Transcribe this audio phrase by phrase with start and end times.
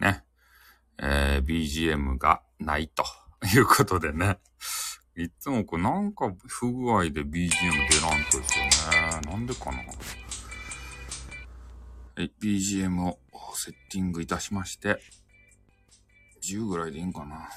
[0.00, 0.24] ね、
[0.98, 3.04] えー、BGM がないと
[3.54, 4.38] いうことでね。
[5.16, 9.20] いつもこれなんか不具合で BGM 出らんとですよね。
[9.30, 9.78] なんでかな。
[9.78, 9.84] は
[12.22, 13.18] い、BGM を
[13.54, 15.00] セッティングいたしまして、
[16.42, 17.48] 10ぐらいでいいんかな。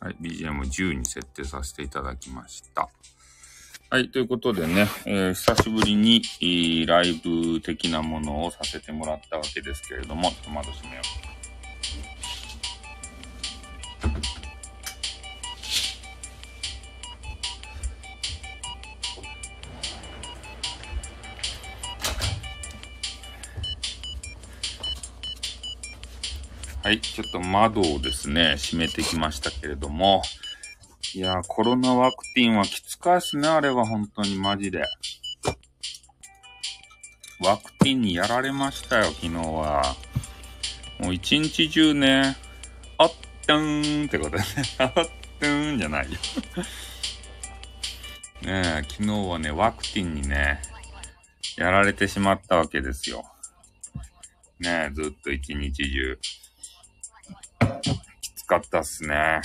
[0.00, 2.88] はい、BGM10 に設定させていただきました。
[3.92, 11.30] はい、ということでね、えー、久しぶりに、えー、ライブ的なものをさせてもらったわけですけれども、ちょっと窓閉めよう。
[26.84, 30.22] はい、ちょっと窓をですね、閉めてきましたけれども、
[31.12, 34.84] いやコロナワクチンはきつかいすね、あれは本当にマジで。
[37.40, 39.96] ワクチンにやられましたよ、昨日は。
[40.98, 42.36] もう一日中ね、
[42.98, 43.12] あっ
[43.46, 44.44] たーんってことでね、
[44.76, 46.18] あったーんじゃないよ
[48.44, 50.60] ねえ、昨日はね、ワクチンにね、
[51.56, 53.24] やられてしまったわけですよ。
[54.58, 56.18] ねえ、ずっと一日中。
[58.20, 59.40] きつかったっすね。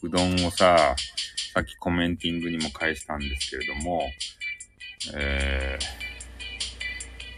[0.00, 0.94] うどんをさ、
[1.54, 4.02] さっきコメンティングにも返したんですけれども、
[5.14, 5.78] え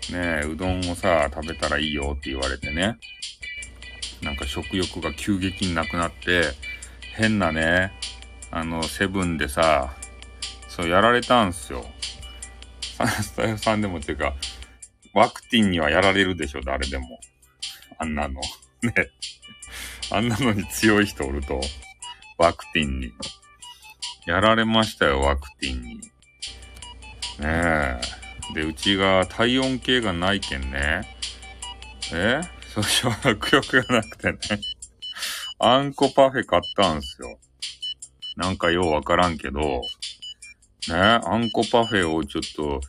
[0.09, 2.97] ー、ねえ、うどんをさ、食べたらいいよって言われてね、
[4.23, 6.45] なんか食欲が急激になくなって、
[7.15, 7.93] 変なね、
[8.51, 9.95] あの、セブンでさ、
[10.67, 11.85] そうやられたんすよ。
[13.23, 14.35] スタイフさんでもっていうか、
[15.13, 17.21] ワクチンにはやられるでしょ、誰でも。
[17.99, 18.41] あんなの。
[18.83, 18.95] ね。
[20.11, 21.61] あんなのに強い人おると、
[22.39, 23.13] ワクティンに。
[24.27, 25.97] やられましたよ、ワクティンに。
[25.99, 26.01] ね
[27.43, 28.01] え。
[28.55, 31.03] で、うちが体温計がないけんね。
[32.13, 32.41] え？
[32.75, 34.39] そう、食欲がなくてね。
[35.59, 37.39] あんこパフェ買ったんすよ。
[38.37, 42.81] なんかようわからんけど、ね、あんこパフェをちょっと、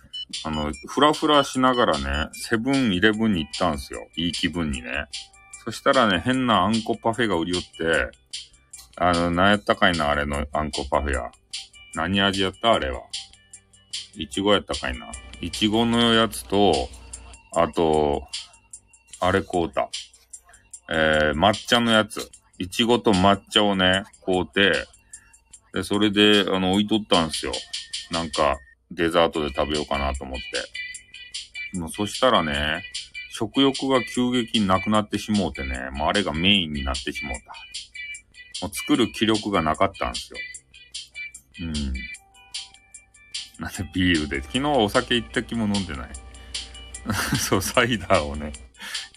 [0.43, 4.07] あの、ふらふらしながらね、セブンイレブンに行ったんすよ。
[4.17, 5.05] いい気分にね。
[5.63, 8.17] そしたらね、変なあんこパフェが売り寄って、
[8.99, 11.31] あの、何やったかいな、あれのあんこパフェや。
[11.93, 13.01] 何味やったあれは。
[14.15, 15.11] いちごやったかいな。
[15.39, 16.73] いちごのやつと、
[17.53, 18.23] あと、
[19.19, 19.89] あれ買うた。
[20.89, 22.31] えー、抹茶のやつ。
[22.57, 24.73] いちごと抹茶をね、買うて、
[25.73, 27.51] で、それで、あの、置いとったんすよ。
[28.09, 28.57] なんか、
[28.89, 30.39] デザートで食べようかなと思っ
[31.71, 31.77] て。
[31.77, 32.81] もうそしたらね、
[33.31, 37.53] 食欲が急激になくなってしもうてね、もうあれがメインになってしもうた。
[38.61, 40.39] もう作る気力がなかったんですよ。
[41.61, 41.73] うん。
[43.59, 44.41] なんでビールで。
[44.41, 46.09] 昨日はお酒一滴も飲んでない。
[47.39, 48.53] そう、サイダーをね。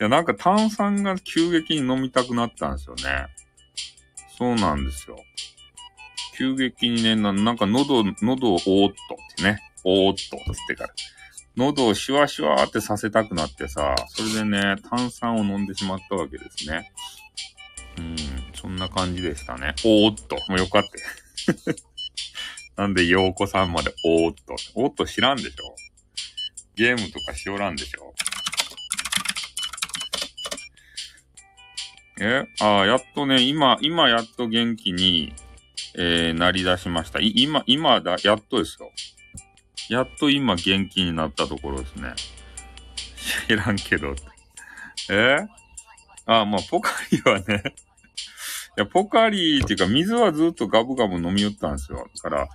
[0.00, 3.26] いや、なんか炭酸が急激に飲みたくなったんですよね。
[4.38, 5.22] そうなんですよ。
[6.36, 9.58] 急激にね、ななんか喉、喉をおーっとってね。
[9.84, 10.94] おーっとってから。
[11.56, 16.92] 喉をシュワシュワってさせたくなってさ、それでね、炭酸を飲んでしまったわけですね。
[17.98, 18.16] うん、
[18.54, 19.74] そんな感じでしたね。
[19.84, 20.90] おーっと、もうよかった。
[22.82, 24.56] なんで、ようこさんまでおーっと。
[24.74, 25.76] おーっと知らんでしょ
[26.76, 28.14] ゲームとかしおらんでしょ
[32.20, 32.46] え？
[32.60, 35.34] ああ、やっとね、今、今やっと元気に、
[35.96, 37.18] えー、なり出しました。
[37.20, 38.90] い、今、今だ、やっとですよ。
[39.88, 42.14] やっと今元気になったところですね。
[43.48, 44.14] 知らんけど。
[45.10, 45.38] え？
[46.32, 47.74] あ、まあ、ポカリはね。
[48.76, 52.08] いや、ポカリっていうか、水はずっとガブガブ飲み寄ったんですよ。
[52.22, 52.48] だから、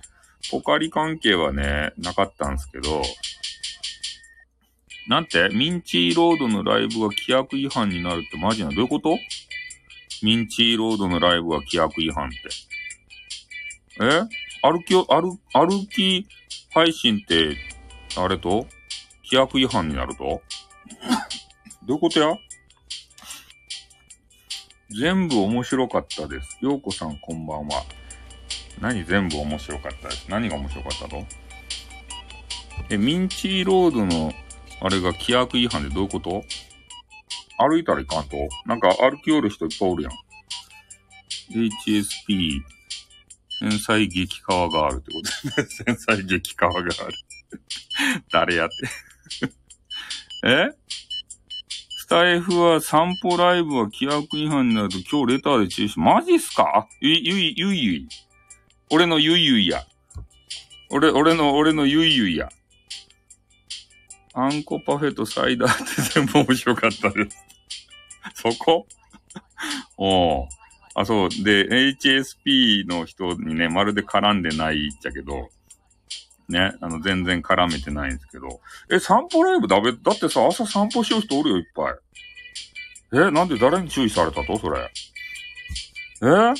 [0.50, 3.02] ポカリ関係はね、なかったんですけど、
[5.08, 5.50] なんて？
[5.52, 9.18] ミンチーロードのライブが規約違反になるってマジなどういうこと？
[10.22, 12.36] ミンチーロードのライブが規約違反って。
[14.00, 14.22] え？
[14.62, 16.26] 歩きを、歩、歩き
[16.72, 17.56] 配信って、
[18.16, 18.66] あれと？
[19.30, 20.42] 規約違反になると？
[21.84, 22.34] どういうことや？
[24.90, 26.58] 全部面白かったです。
[26.60, 27.82] ようこさんこんばんは。
[28.80, 30.26] 何全部面白かったです？
[30.28, 31.24] 何が面白かったと
[32.90, 34.32] え、ミンチーロードの、
[34.80, 36.44] あれが規約違反でどういうこと？
[37.58, 38.36] 歩いたらいかんと？
[38.66, 40.12] なんか歩き寄る人いっぱいおるやん。
[41.52, 42.60] HSP
[43.60, 45.20] 繊細激川があるってこ
[45.54, 45.94] とですね。
[45.96, 46.92] 繊細激川がある。
[48.30, 48.74] 誰やって
[50.46, 50.68] え？
[52.06, 56.00] スタイフは散歩ライブは規約違反になると今日レターで中止。
[56.00, 56.86] マジっすか？
[57.00, 58.08] ゆい、ゆい、ゆいゆい。
[58.92, 59.84] 俺のゆいゆいや。
[60.90, 62.48] 俺、俺の、俺のゆいゆいや。
[64.34, 67.36] あんこパフェとサイダーって全部面白かったです。
[68.34, 68.86] そこ？
[69.96, 70.48] おう
[70.94, 71.28] あ、そう。
[71.28, 71.66] で、
[71.96, 75.48] HSP の人にね、まるで絡んでないっちゃけど、
[76.48, 78.60] ね、あの、全然絡めてないんですけど。
[78.90, 81.94] え、散歩ライブだべ、だってさ、朝散歩しよう人おるよ、いっぱい。
[83.12, 84.90] え、なんで誰に注意されたとそれ？
[86.22, 86.54] え？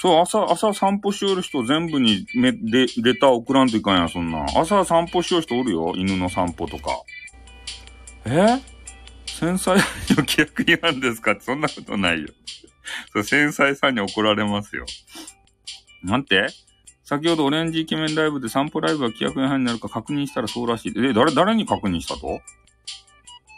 [0.00, 4.46] そう、朝、朝散歩しよる人全部にめ、レ、レター送らんといかんや、そんな。
[4.54, 7.02] 朝散歩しよる人おるよ、犬の散歩とか。
[8.26, 8.60] え？
[9.26, 9.82] 繊細の
[10.18, 11.36] 規約違反ですか？
[11.40, 12.28] そんなことないよ。
[13.12, 14.86] そう、繊細さんに怒られますよ。
[16.04, 16.46] なんて？
[17.08, 20.92] 先ほどオレンジイケメンライブで散歩ライブが規約違反になるか確認したらそうらしい。
[20.94, 22.38] え、誰、誰に確認したと？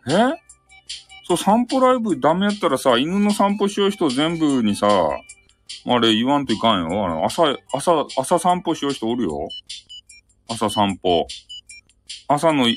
[0.08, 0.40] え？
[1.24, 7.04] そう、散歩ライブダメやったらさ、犬の散歩しよう人全部にさ、あれ言わんといかんよ。
[7.04, 9.48] あの、朝、朝、朝散歩しよう人おるよ。
[10.48, 11.26] 朝散歩。
[12.28, 12.68] 朝の、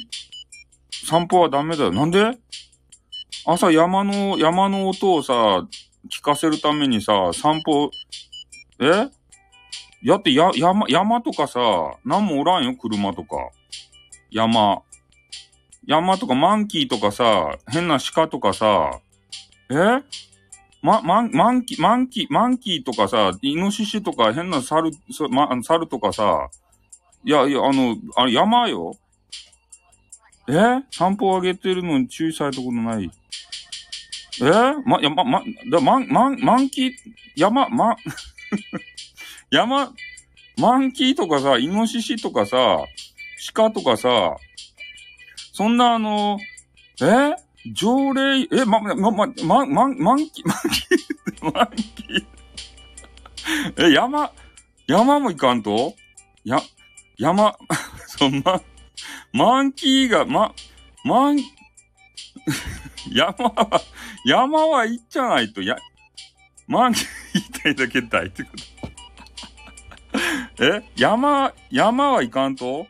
[1.08, 1.92] 散歩はダメだよ。
[1.92, 2.32] なんで？
[3.46, 5.34] 朝山の、山の音をさ、
[6.10, 7.92] 聞かせるためにさ、散歩、
[8.80, 9.08] え？
[10.04, 11.60] やって、や、山、山とかさ、
[12.04, 13.38] なんもおらんよ、車とか。
[14.30, 14.82] 山。
[15.86, 19.00] 山とかマンキーとかさ、変な鹿とかさ、
[19.70, 20.04] え？
[20.82, 24.92] ま、マン、マンキー、マンキー、マンキーとかさ、イノシシとか変な猿、
[25.64, 26.50] 猿とかさ、
[27.24, 28.94] いやいや、あの、あれ山よ。
[30.50, 30.84] え？
[30.92, 33.10] 散歩あげてるのに注意されたことない。
[34.42, 34.46] え？
[34.86, 35.42] ま、や、ま、ま、
[35.72, 36.92] だ、マン、マン、マンキー、
[37.38, 37.96] 山、ま、
[39.54, 39.94] 山、
[40.58, 42.80] マンキーとかさ、イノシシとかさ、
[43.54, 44.36] 鹿とかさ、
[45.54, 46.40] そんなあの、
[47.00, 47.36] え？
[47.72, 53.90] 条例、え、ま、ま、ま、ま、ま、マンキー、マンキー、マンキー。
[53.90, 54.32] え、山、
[54.88, 55.94] 山も行かんと？
[56.44, 56.60] や、
[57.20, 57.56] 山、
[58.08, 58.60] そんな、
[59.34, 60.56] マンキーが、ま、
[61.06, 61.38] マン、
[63.14, 63.82] 山は、
[64.26, 65.78] 山は行っちゃないと、や、
[66.66, 68.73] マンキー言いたいだけだいってこと。
[70.60, 72.88] え山、山は行かんと？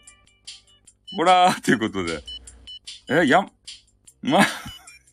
[1.16, 2.24] ほらー、ということで。
[3.10, 3.45] え、や、
[4.22, 4.45] ま、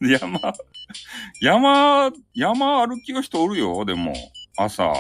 [0.01, 0.41] 山、
[1.41, 4.15] 山、山歩きの人おるよ、でも。
[4.57, 4.93] 朝。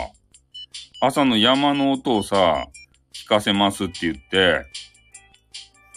[1.01, 2.67] 朝の山の音をさ、
[3.15, 4.67] 聞かせますって言って、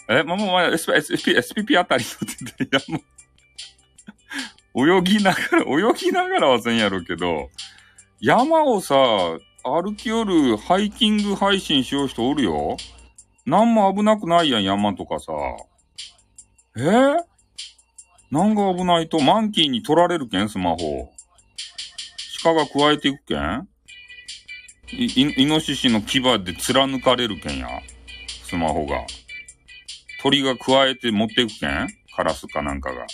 [0.08, 3.02] え、ま、ま、ま、SP、SP、SPP あたりのって言って、
[4.74, 7.50] 山、泳ぎながら、泳ぎながらはせんやろうけど、
[8.20, 8.96] 山をさ、
[9.66, 12.76] 歩きよるハイキング配信しよう人おるよ。
[13.46, 15.32] なんも危なくないやん、山とかさ。
[16.76, 16.80] え？
[16.80, 17.24] ー、
[18.30, 21.10] なんが危ないと、マンキーに取られるけん、スマホ。
[22.42, 23.66] 鹿が加えていくけん
[24.92, 27.68] い、い、イノシシの牙で貫かれるけんや。
[28.44, 29.06] スマホが。
[30.22, 33.06] 鳥が加えて持っていくけんカラスかなんかが。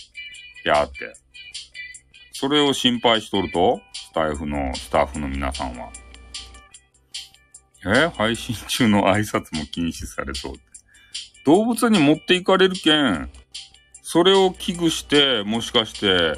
[0.65, 1.15] やーって。
[2.33, 5.91] それを心配しとるとスタイフの、スタッフの皆さんは。
[7.87, 10.63] え配信中の挨拶も禁止されそうって。
[11.47, 13.31] 動物に持っていかれるけん、
[14.03, 16.35] それを危惧して、もしかして、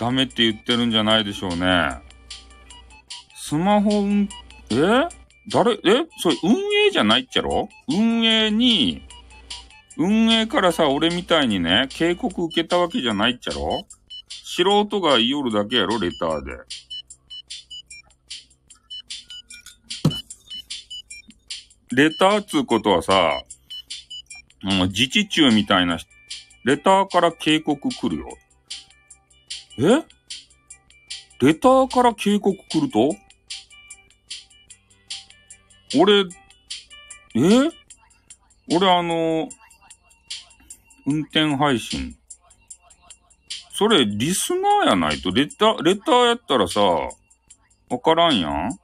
[0.00, 1.98] ダメって言ってるんじゃないでしょうね。
[3.34, 4.28] スマホ、ん、
[4.70, 5.08] え？
[5.48, 5.78] 誰、え？
[6.18, 6.52] それ運
[6.86, 7.68] 営じゃないっちゃろ？
[7.88, 9.02] 運営に、
[9.98, 13.86] 運営からさ、俺みたいにね、警告受けたわけじゃないっちゃろ？
[14.28, 16.52] 素人が言いよるだけやろ、レターで。
[21.96, 23.42] レターつうことはさ、
[24.62, 25.98] もう自治中みたいな、
[26.62, 28.28] レターから警告来るよ。
[29.78, 30.04] え？
[31.40, 33.16] レターから警告来ると？
[35.98, 36.24] 俺、
[37.34, 37.70] え？
[38.70, 39.48] 俺あの、
[41.06, 42.14] 運転配信。
[43.72, 48.78] それ、リスナーやないと、レター、レターやったらさ、わからんやん。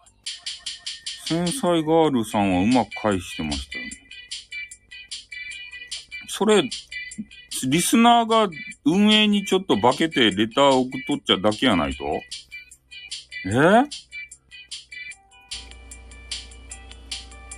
[1.33, 3.91] 繊細ガールさんはうまく返してましたよね。
[6.29, 6.69] それ、
[7.69, 8.51] リスナーが
[8.85, 12.05] 運営にちょっと化けてレター送っとっちゃだけやないと？
[13.47, 13.85] え？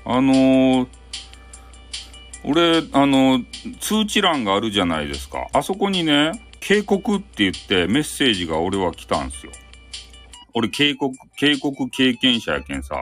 [0.07, 0.88] あのー、
[2.45, 3.40] 俺、あの、
[3.81, 5.49] 通知欄があるじゃないですか。
[5.52, 9.52] あそこにね、警告って言ってメッセージが俺は来たんすよ。
[10.52, 12.97] 俺警告、警告経験者やけんさ。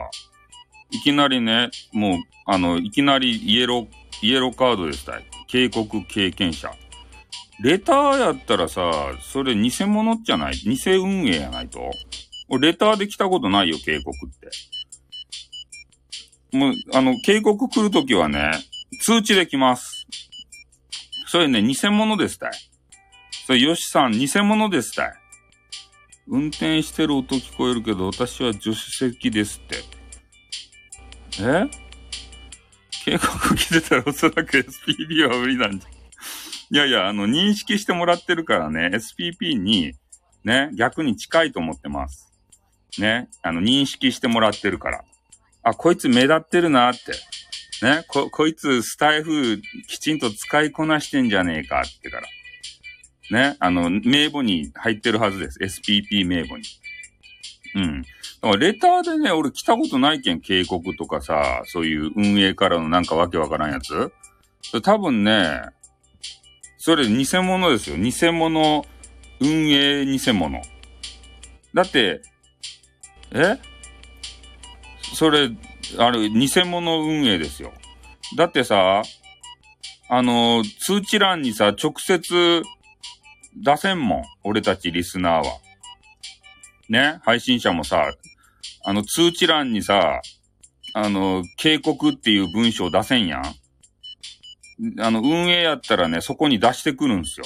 [0.93, 3.87] いきなりね、もう、あの、いきなりイエロー、
[4.21, 5.25] イエローカードでしたい。
[5.47, 6.71] 警告経験者。
[7.61, 10.53] レターやったらさ、それ偽物じゃない？
[10.55, 11.91] 偽運営やないと？
[12.49, 14.29] 俺レターで来たことないよ、警告っ
[16.51, 16.57] て。
[16.57, 18.51] もう、あの、警告来るときはね、
[19.01, 20.05] 通知で来ます。
[21.27, 22.51] それね、偽物ですたい。
[23.47, 25.13] それ、よしさん、偽物ですたい。
[26.27, 29.77] 運転してる音聞こえるけど、私は助手席ですって。
[31.41, 31.69] え？
[33.05, 35.89] 警告来てたらおそらく SPP は無理なんじゃ。
[36.71, 39.93] いやいや、あの、認識してもらってるからね、SPP に、
[40.43, 42.31] ね、逆に近いと思ってます。
[42.97, 45.03] ね、あの、認識してもらってるから。
[45.63, 47.11] あ、こいつ目立ってるなって。
[47.85, 52.27] ね、こ、こいつスタイフきちんと使いこなしてんじゃねえかってから。
[53.31, 55.59] ね、あの、名簿に入ってるはずです。
[55.59, 56.63] SPP 名簿に。
[57.75, 58.05] うん。
[58.57, 64.11] レターでね、俺来たことないけん、警告とかさ、そういう運営からのなんかわけわからんやつ？
[64.81, 65.61] 多分ね、
[66.77, 67.97] それ偽物ですよ。
[67.97, 68.85] 偽物、
[69.39, 70.61] 運営偽物。
[71.73, 72.21] だって、
[73.31, 73.57] え？
[75.15, 75.49] それ、
[75.97, 77.71] あれ、偽物運営ですよ。
[78.35, 79.03] だってさ、
[80.09, 82.63] あの、通知欄にさ、直接
[83.55, 84.23] 出せんもん。
[84.43, 85.59] 俺たちリスナーは。
[86.89, 87.19] ね？
[87.23, 88.13] 配信者もさ、
[88.83, 90.21] あの、通知欄にさ、
[90.93, 93.43] あの、警告っていう文章出せんやん。
[94.99, 97.45] あの、運営やったらね、そこに出してくるんすよ。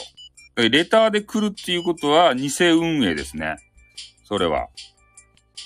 [0.55, 3.57] レターで来るっていうことは、偽運営ですね。
[4.23, 4.67] それは。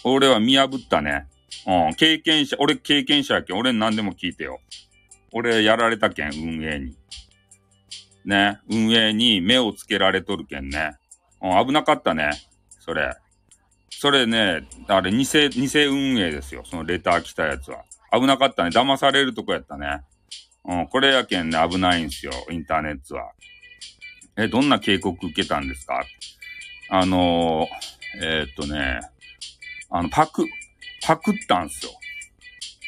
[0.03, 1.27] 俺は見破ったね。
[1.65, 4.59] うん、経験者、俺経験者やけん、俺何でも聞いてよ。
[5.31, 6.97] 俺やられたけん、運営に。
[8.25, 10.91] ね、運営に目をつけられとるけんね。
[11.41, 12.31] うん、危なかったね。
[12.79, 13.15] それ。
[13.91, 16.63] それね、あれ、偽、偽運営ですよ。
[16.65, 17.83] そのレター来たやつは。
[18.11, 18.69] 危なかったね。
[18.69, 20.01] 騙されるとこやったね。
[20.65, 22.31] うん、これやけんね、危ないんすよ。
[22.49, 23.31] インターネットは。
[24.37, 26.03] え、どんな警告受けたんですか？
[26.89, 29.01] あのー、えー、っとね、
[29.89, 30.45] あの、パク、
[31.03, 31.91] パクったんすよ。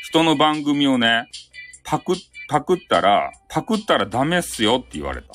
[0.04, 1.30] 人の番組をね、
[1.84, 2.16] パク、
[2.48, 5.28] パクったら、パクったらダメっすよって言われた。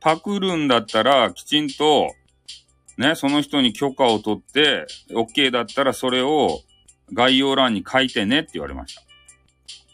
[0.00, 2.14] パクるんだったら、きちんと、
[2.98, 6.60] ね、その人に許可を取って、OK だったらそれを
[7.12, 9.02] 概要欄に書いてねって言われました。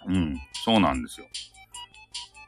[0.09, 1.27] うん、そうなんですよ。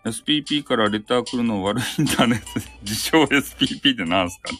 [0.04, 4.58] SPP からレター来るの悪いインターネット自称 SPP って何すかね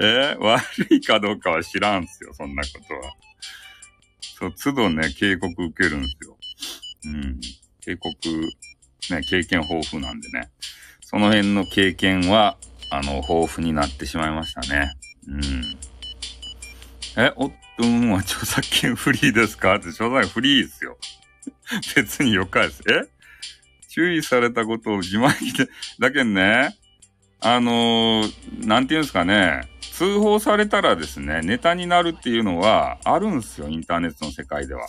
[0.00, 3.12] えー、悪いかどうかは知らんすよ、そんなことは。
[4.38, 6.36] そう、都度ね、警告受けるんすよ。
[7.06, 7.40] うん。
[7.80, 8.14] 警告、
[9.10, 10.50] ね、経験豊富なんでね。
[11.00, 12.56] その辺の経験は、
[12.92, 14.92] あの、豊富になってしまいましたね。
[15.26, 15.78] うん。
[17.16, 19.76] え、おっとんは著作権フリーですか？
[19.76, 20.98] って著作権フリーですよ。
[21.96, 22.82] 別によかです。
[22.88, 23.08] え？
[23.88, 25.68] 注意されたことを自慢して、
[25.98, 26.76] だけどね、
[27.40, 34.86] あのー、なんていうんですかね、通報されたらですね、ネタになるっていうのはあるんですよ、インターネットの世界では。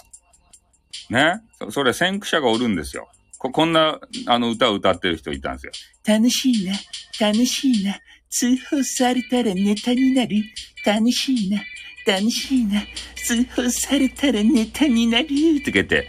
[1.09, 1.41] ね？
[1.69, 3.09] それ先駆者がおるんですよ。
[3.43, 5.73] こ、こんな、あの、歌を歌ってる人いたんですよ。
[6.07, 6.73] 楽しいな、
[7.19, 10.43] 楽しいな、通報されたらネタになる。
[10.85, 11.61] 楽しいな、
[12.07, 12.81] 楽しいな、
[13.15, 15.25] 通報されたらネタになる。
[15.25, 16.07] ってけて、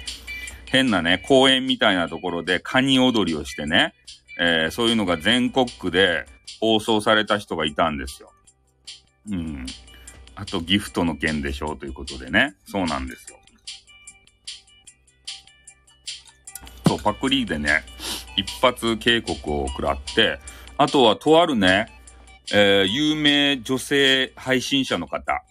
[0.66, 3.94] 変なね、公園みたいなところでカニ踊りをしてね、
[4.38, 6.26] えー、そういうのが全国区で
[6.60, 8.32] 放送された人がいたんですよ。
[9.30, 9.66] うん。
[10.36, 12.54] あとギフトの件でしょうということでね。
[12.64, 13.38] そうなんですよ。
[16.94, 17.84] そう、パクリでね、
[18.36, 20.38] 一発警告を食らって、
[20.76, 21.88] あとはとあるね、
[22.52, 25.42] えー、有名女性配信者の方。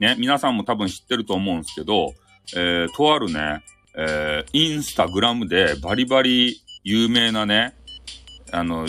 [0.00, 2.14] ね、皆さんも多分知ってると思うんですけど、
[2.54, 3.64] えー、とあるね、
[3.96, 7.74] えー、インスタグラムでバリバリ有名なね、
[8.52, 8.86] あの、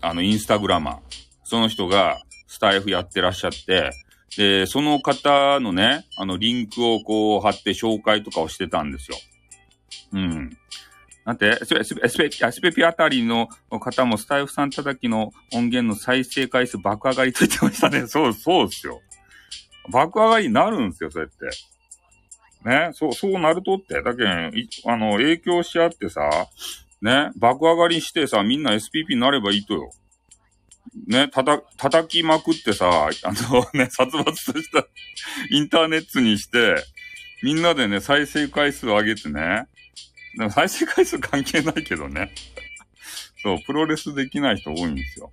[0.00, 0.98] あの、インスタグラマー。
[1.44, 3.90] その人がスタイフやってらっしゃって、
[4.36, 9.16] で、その方のね、あの、リンクをこう貼って紹介とかをしてたんですよ。
[10.12, 10.58] うん。
[11.28, 13.48] なんて、スペ、スペ、スペ、スペピあたりの
[13.80, 18.06] 方もスタイフさん叩きの音源の再生回数爆上がりと言ってましたね。
[18.08, 19.02] そう、そうっすよ。
[19.90, 21.50] 爆上がりになるんですよ、そうやっ
[22.64, 22.66] て。
[22.66, 24.02] ね、そう、そうなるとって。
[24.02, 24.52] だけん、
[24.86, 26.22] あの、影響し合ってさ、
[27.02, 29.90] ね、爆上がりしてさ、みんな SPP になればいいとよ。
[31.06, 34.86] ね、たた、叩きまくってさ、あのね、殺伐とした
[35.50, 36.76] インターネットにして、
[37.42, 39.66] みんなでね、再生回数上げてね。
[40.38, 42.32] で も再生回数関係ないけどね。
[43.42, 45.32] そう、プロレスできない人多いんですよ。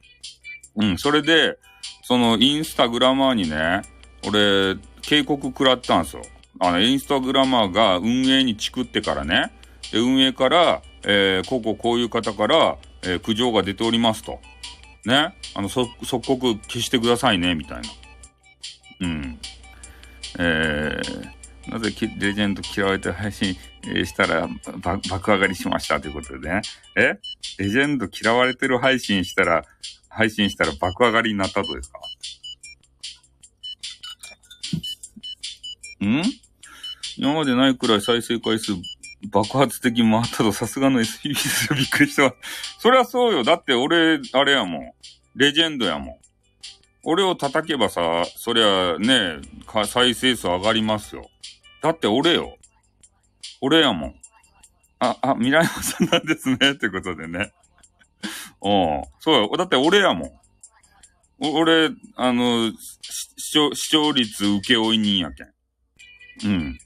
[0.75, 1.57] うん、それで、
[2.03, 3.83] そのインスタグラマーにね、
[4.27, 6.23] 俺、警告食らったんですよ。
[6.59, 9.51] あの、インスタグラマーが運営にチクってからね、
[9.91, 14.39] で、運営から、えー、こうこうこういう方から、えー、苦情が出ておりますと。
[15.05, 15.35] ね。
[15.53, 17.89] あの、即刻消してくださいね、みたいな。
[19.01, 19.39] うん。
[20.39, 21.29] えー、
[21.67, 23.55] なぜレジェンド嫌われて配信
[24.05, 24.47] したら
[25.09, 26.61] 爆上がりしましたということでね。
[26.95, 27.17] え？
[27.57, 29.63] レジェンド嫌われてる配信したら、
[30.09, 31.99] 配信したら爆上がりになったとですか？
[36.05, 36.23] ん？
[37.17, 38.73] 今までないくらい再生回数
[39.31, 41.75] 爆発的に回ったとさすがの SP で。
[41.75, 42.35] びっくりした。
[42.79, 43.43] そりゃそうよ。
[43.43, 44.91] だって俺、あれやもん。
[45.35, 46.15] レジェンドやもん。
[47.03, 49.37] 俺を叩けばさ、そりゃね、
[49.87, 51.29] 再生数上がりますよ。
[51.85, 52.57] だって俺よ。
[53.61, 54.15] 俺やもん。
[54.97, 56.71] あ、あ、未来さんなんですね。
[56.71, 57.53] ってことでね。
[58.63, 59.03] うん。
[59.19, 59.51] そうよ。
[59.55, 60.31] だって俺やもん。
[61.39, 62.71] 俺、あの、
[63.37, 65.53] 視聴、視聴率請負人やけん。
[66.43, 66.79] うん。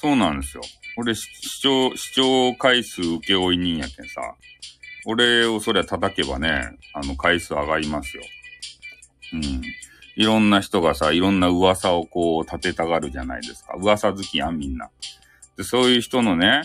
[0.00, 0.62] そうなんですよ。
[0.96, 1.28] 俺、視
[1.60, 4.34] 聴、視聴回数請負人やけんさ。
[5.04, 8.22] 俺をそりゃ叩けばね、あの回数上がりますよ。
[9.34, 9.62] うん。
[10.18, 13.74] いろんな人がさ、いろんな噂をこう立てたがるじゃないですか。
[13.74, 14.90] 噂好きやん、みんな。
[15.56, 16.64] で、そういう人のね、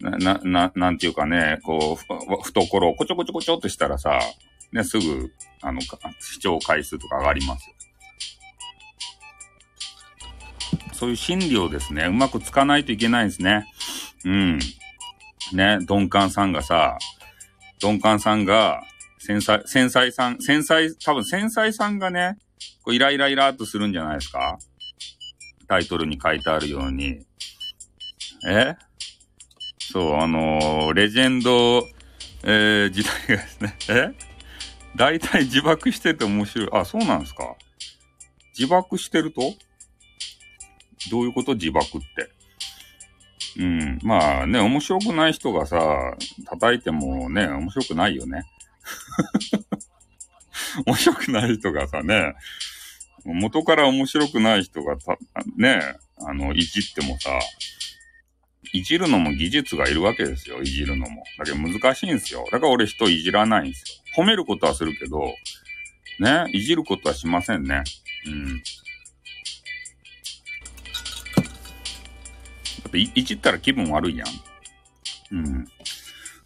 [0.00, 4.18] な、な、なんていうかね、こう、懐をこちょこちょこちょっとしたらさ、
[4.72, 5.82] ね、すぐ、あの、
[6.20, 7.74] 視聴回数とか上がりますよ。
[10.94, 13.66] そういう心理をですね、うまくつかないといけないんですね。
[14.24, 14.58] うん。
[15.52, 16.96] ね、鈍感さんがさ、
[17.82, 18.82] 鈍感さんが、
[19.18, 22.38] 繊細、繊細さん、繊細、多分繊細さんがね、
[22.86, 24.58] こうイライライラっとするんじゃないですか？
[25.66, 27.26] タイトルに書いてあるように。
[28.46, 28.76] え？
[29.80, 31.84] そう、あのーレジェンド、
[32.44, 34.14] えー、時代がですね、 え？
[34.94, 36.68] 大体自爆してて面白い。
[36.72, 37.56] あ、そうなんですか？
[38.56, 39.40] 自爆してると？
[41.10, 41.54] どういうこと？
[41.54, 42.30] 自爆って。
[43.58, 43.98] うん。
[44.04, 48.44] まあね、面白くない人がさ、叩いてもね、面白くないよね。
[50.86, 52.34] 面白くない人がさね、
[53.24, 55.16] 元から面白くない人がた、
[55.56, 57.30] ね、あの、いじってもさ、
[58.72, 61.24] いじるのも技術がいるわけですよ、いじるのも。
[61.38, 62.44] だけど難しいんですよ。
[62.50, 64.22] だから俺人いじらないんですよ。
[64.22, 65.34] 褒めることはするけど、
[66.20, 67.82] ね、いじることはしませんね。
[68.26, 68.56] うん。
[68.56, 68.62] だ
[72.88, 74.28] っていいじったら気分悪いやん。
[75.32, 75.68] うん。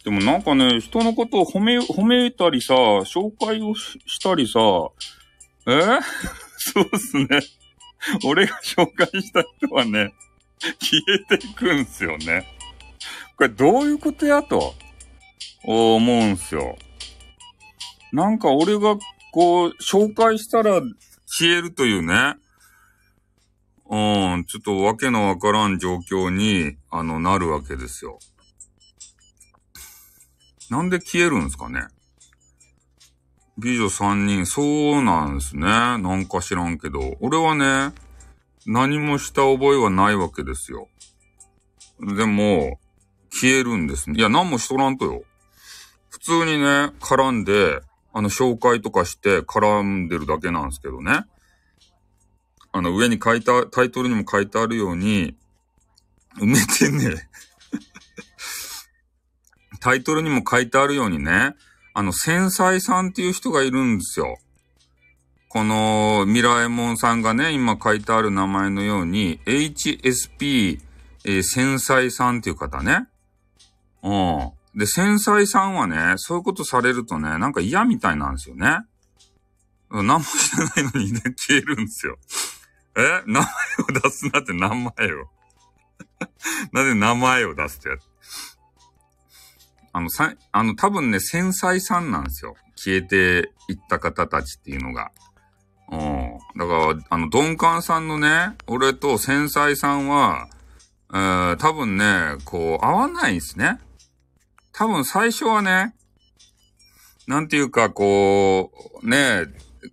[0.03, 4.59] でもなんかね、人のことを褒め、褒めたりさ、紹介をししたりさ、
[5.67, 5.99] え？
[6.73, 7.27] そうっすね。
[8.25, 10.13] 俺が紹介した人はね、
[10.79, 12.45] 消えていくんすよね。
[13.37, 14.73] これどういうことやと、
[15.63, 16.77] 思うんすよ。
[18.11, 18.97] なんか俺が
[19.31, 20.81] こう、紹介したら
[21.25, 22.35] 消えるというね。
[23.89, 28.19] うん、ちょっとわけのわからん状況に、あの、なるわけですよ。
[30.69, 31.81] なんで消えるんすかね
[33.57, 35.63] 美女3人、そうなんですね。
[35.65, 37.17] なんか知らんけど。
[37.19, 37.93] 俺はね、
[38.65, 40.87] 何もした覚えはないわけですよ。
[41.99, 42.79] でも、
[43.31, 44.17] 消えるんですね。
[44.17, 45.23] いや、何もしとらんとよ。
[46.09, 47.81] 普通にね、絡んで、
[48.13, 51.25] あの、紹介とかして絡んでるだけなんですけどね。
[52.73, 55.35] あの、上に書いた、タイトルにも書いてあるように、
[56.39, 57.29] 埋めてね。
[59.79, 61.55] タイトルにも書いてあるようにね、
[61.93, 64.37] あの、繊細さんっていう人がいるんですよ。
[65.49, 70.79] この、ミラエモンさんがね、今書いてある名前のように、HSP、
[71.25, 73.07] えー繊細さんっていう方ね。
[74.01, 74.51] うん。
[74.75, 78.79] で、繊細さんはね、そういうことされるとね、なんか嫌みたいなんですよね。
[79.91, 82.17] 何もしてないのにね、消えるんですよ。
[82.95, 83.23] え？
[83.25, 84.91] 名前を出すなって名前を。
[86.71, 88.10] なんで名前を出すってやつ？
[89.93, 92.55] あの、さ、あの、多分ね、繊細さんなんですよ。
[92.75, 95.11] 消えていった方たちっていうのが。
[95.91, 96.37] うん。
[96.57, 100.47] だから、あの、鈍感さんのね、俺と繊細さんは、
[101.13, 103.79] えー、多分ね、こう、合わないんですね。
[104.71, 105.93] 多分最初はね、
[107.27, 108.71] なんていうか、こ
[109.03, 109.45] う、ね、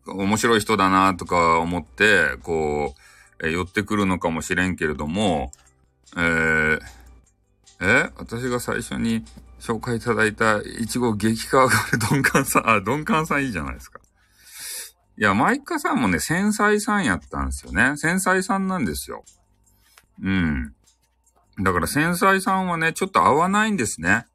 [0.07, 3.01] 面白い人だなとか思って、こう、
[3.47, 5.53] えー寄ってくるのかもしれんけれども、
[6.17, 6.81] えー、
[7.81, 9.25] え私が最初に
[9.61, 14.01] 紹介いただいた、いちご激化がある鈍感さん、あ、鈍感さんいいじゃないですか。
[15.19, 17.97] いや、マイカさんもね、繊細さんやったんですよね。
[17.97, 19.25] 繊細さんなんですよ。
[20.23, 20.73] うん。
[21.61, 24.27] だから繊細さんはね、ちょっと合わないんですね。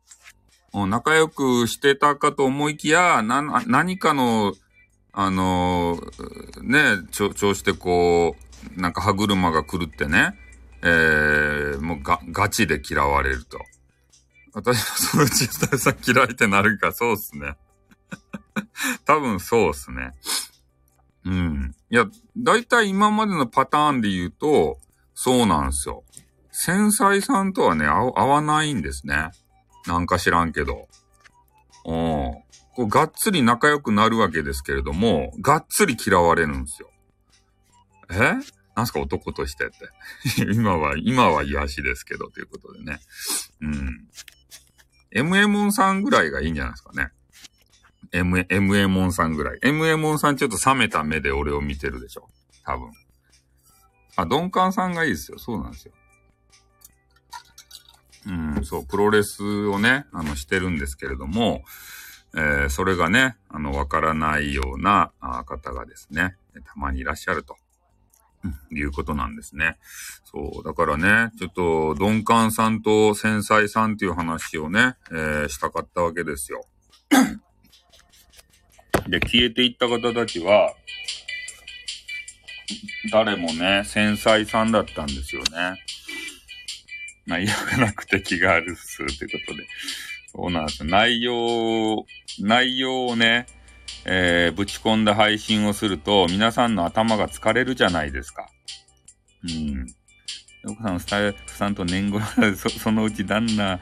[0.74, 4.54] うん仲良くしてたかと思いきや、な、何かの、
[5.12, 8.36] あのーね、ちょ、調子でこ
[8.76, 10.34] う、なんか歯車が狂ってね、
[10.82, 13.60] えー、もうが、ガチで嫌われると。
[14.54, 17.58] 私はそのうちスタイさん嫌いってなるか、そうっすね。
[19.06, 20.14] 多分そうっすね。
[21.26, 21.76] うん。
[21.90, 22.06] いや、
[22.38, 24.80] だいたい今までのパターンで言うと、
[25.16, 26.04] そうなんですよ。
[26.52, 29.32] 繊細さんとはね、合合わないんですね。
[29.88, 30.88] なんか知らんけど。
[31.86, 32.44] うん。
[32.76, 36.90] こうがっつり仲良くなるわけですけれども、がっつり嫌われるんですよ。
[38.12, 38.36] え？
[38.76, 40.46] なんすか男としてって。
[40.54, 43.00] 今は、今は癒しですけど、ということでね。
[43.62, 44.08] うん。
[45.14, 47.12] MM さんぐらいがいいんじゃないですかね。
[48.12, 49.60] M、MM さんぐらい。
[49.60, 52.28] MM さんちょっと冷めた目で俺を見てるでしょ。
[52.66, 52.92] 多分。
[54.16, 55.40] あ、ドンカンさんがいいですよ。
[55.40, 55.94] そうなんですよ。
[58.28, 61.64] うん、そう、プロレスをね、あの、してるんですけれども、
[62.36, 65.12] えーそれがね、あの、わからないような
[65.46, 67.58] 方がですね、たまにいらっしゃると。
[68.72, 69.78] いうことなんですね。
[70.26, 70.64] そう。
[70.64, 76.66] だからね、ちょっと、鈍感さんと繊細さんっていう話をね、えーしたかったわけですよ。
[79.08, 80.74] で、消えていった方たちは、
[83.12, 85.84] 誰もね、繊細さんだったんですよね。
[87.26, 89.68] 内容がなくて気があるっす、ってことで。
[90.36, 90.84] そうなんです。
[90.84, 92.06] 内容、
[92.40, 93.46] 内容をね、
[94.06, 98.48] えーぶち込んだ配信をすると、皆さんの頭が疲れるじゃないですか。
[99.44, 99.88] うん。
[100.66, 102.24] 奥さん、スタイフさんと年頃、
[102.56, 103.80] そそのうち旦那、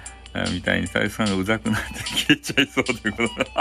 [0.54, 3.52] みたいにスタイフさんがうざくなって消えちゃいそうということで。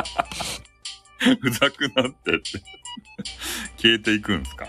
[1.42, 2.62] うざくなってって。
[3.76, 4.66] 消えていくんですか？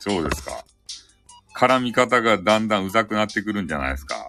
[0.00, 0.64] そうですか。
[1.56, 4.28] 絡み方がだんだんうざくなってくるんじゃないですか。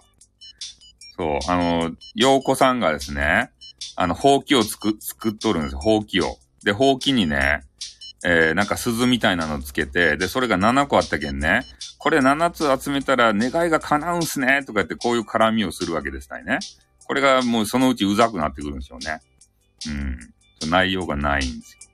[1.16, 3.50] そう、あの、洋子さんがですね、
[3.96, 6.38] あの、ほうきをつく、作っとるんですよ、ほうきを。
[6.64, 7.62] で、ほうきにね、
[8.24, 11.62] えー、なんか鈴みたいなのつけて、で、それが7個あったけんね、
[11.98, 16.58] これ7つ集めたら願いが叶うんすね、とか言ってこういう絡みをするわけですたいね。
[17.06, 19.20] これがもうそのうちうざくなってくるんでしょうね。
[20.62, 20.70] うん。
[20.70, 21.86] 内容がないんですよ。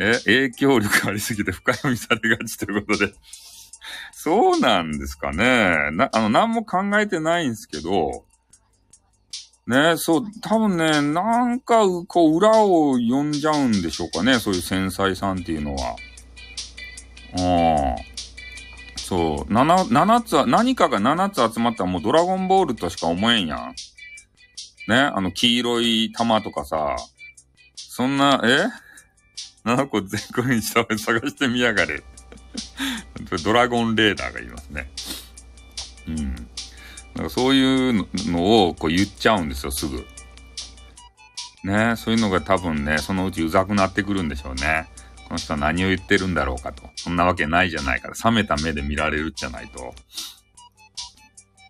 [0.00, 3.12] え、影響力ありすぎて深読みされがちということで。
[4.12, 5.90] そうなんですかね。
[5.92, 8.24] な、あの、何も考えてないんですけど、
[9.68, 15.94] ね、そう、多分ね、なんか、こう、裏を読んじゃうんでしょうかね、そういう繊細さんっていうのは。
[17.36, 17.96] うん。
[18.96, 23.74] そう、七、七つは、何かが七つ集まったらもうドラゴンボールとしか思えんやん。
[24.88, 26.96] ね、あの、黄色い玉とかさ、
[27.76, 28.68] そんな、え
[29.68, 32.02] ?7 個全国に探してみやがれ。
[33.44, 34.90] ドラゴンレーダーがいますね。
[36.06, 36.37] うん。
[37.18, 40.06] だかそういうのをこう言っちゃうんですよ、すぐ。
[41.64, 44.88] ねそういうのが多分ね、そのうちうざくなってくるんでしょうね。
[45.26, 46.84] この人は何を言ってるんだろうかと。
[46.94, 49.92] そんなわけないじゃないから、冷めた目で見られるじゃないと。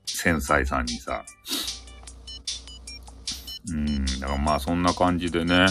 [0.04, 1.24] 繊細さんにさ。
[3.70, 5.66] うん、だからまあそんな感じでね、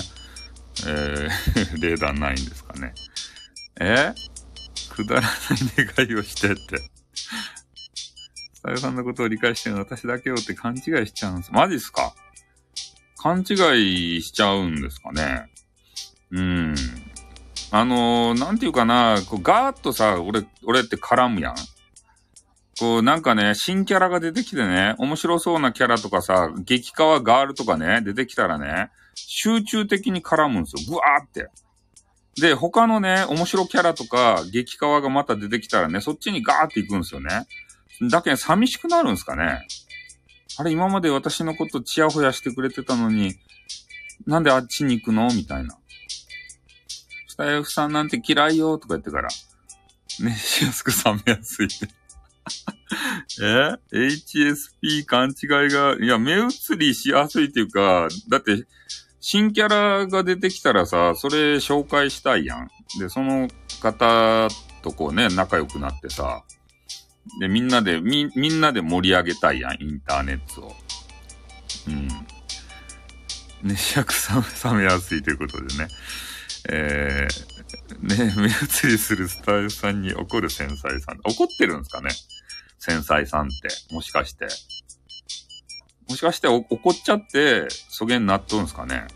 [0.88, 1.28] えー、
[1.82, 2.94] レーダーないんですかね。
[3.80, 4.14] え？
[4.90, 5.32] くだらない
[5.96, 6.98] 願いをしてって。
[8.58, 11.52] スタイルさんのことを理解してるのは私だけよって勘違いしちゃうんです。
[11.52, 12.16] マジっすか？
[13.16, 15.46] 勘違いしちゃうんですかね？
[16.32, 16.76] うん。
[17.70, 21.56] あのー、なんていうかな、こうガーッとさ、俺、俺って絡むやん。
[22.80, 30.92] こう、なんかね、新キャラが出てきてね、面白そうなキャラとかさ、激化はガールとかね、出てきたらね、集中的に絡むんですよ。
[30.92, 31.50] ブワーって。
[32.42, 37.48] で、他のね、面白キャラとか、激化がまた出てきたらね、そっちにガーって行くんですよね。
[38.02, 39.66] だけど寂しくなるんですかね？
[40.60, 43.36] あれ、今まで私のことチヤホヤしてくれてたのに、
[44.26, 45.28] なんであっちに行くの？
[45.34, 45.78] みたいな。
[47.28, 49.30] スタイフさんなんて嫌いよとか言ってから、
[50.20, 51.88] 熱しやすく冷めやすいって。
[53.44, 58.66] え ?HSP 勘違いが、いや、目移りしやすいっていうか、だって、
[59.20, 62.70] 新キャラが出てきたらさ、それ紹介したいやん。
[63.00, 63.50] で、その
[63.82, 64.48] 方
[64.82, 66.44] とこうね、仲良くなってさ、
[67.40, 70.76] で、みんなで、み、みんなで盛り上げたいやん、インターネットを。
[71.88, 72.10] うん。
[73.64, 74.32] 熱しやす
[74.68, 75.88] 冷めやすいということでね。
[76.70, 78.52] えー、ね、目移
[78.92, 81.20] りするスタイルさんに怒る繊細さん。
[81.24, 82.10] 怒ってるんですかね？
[82.80, 83.94] 繊細さんって。
[83.94, 84.48] もしかして。
[86.08, 89.08] もしかして怒っちゃって、そげんなっとるんすかね？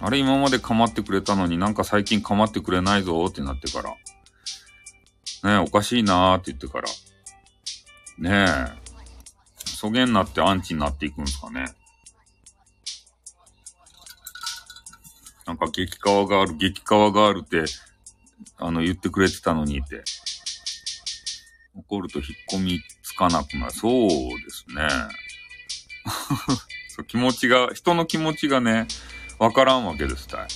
[0.00, 3.94] あれ今まで構ってくれたのになんか最近構ってくれないぞってなってから。
[5.44, 6.88] ね、おかしいなーって言ってから。
[8.18, 8.84] ねえ。
[9.66, 11.66] そげんなってアンチになっていくんですかね。
[15.46, 17.64] なんか激川がある、激川があるって、
[18.56, 20.02] あの、言ってくれてたのにって。
[21.74, 23.72] 怒ると引っ込みつかなくなる。
[23.72, 24.88] そうですね。
[26.88, 28.88] そう気持ちが、人の気持ちがね、
[29.38, 30.48] わからんわけです、たい。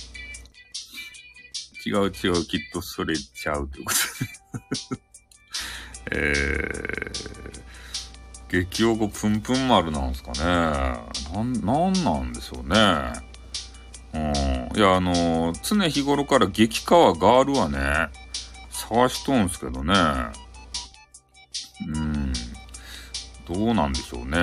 [1.85, 4.38] 違う違う、きっとそれちゃうということで。
[6.11, 10.39] えー、激おこぷんぷん丸なんですかね。
[10.41, 13.13] なん、なんなんでしょうね。
[14.13, 14.77] うん。
[14.77, 18.09] いや、あのー、常日頃から激川ガールはね、
[18.71, 19.93] 探しとんすけどね。
[21.87, 22.33] うん。
[23.47, 24.37] どうなんでしょうね。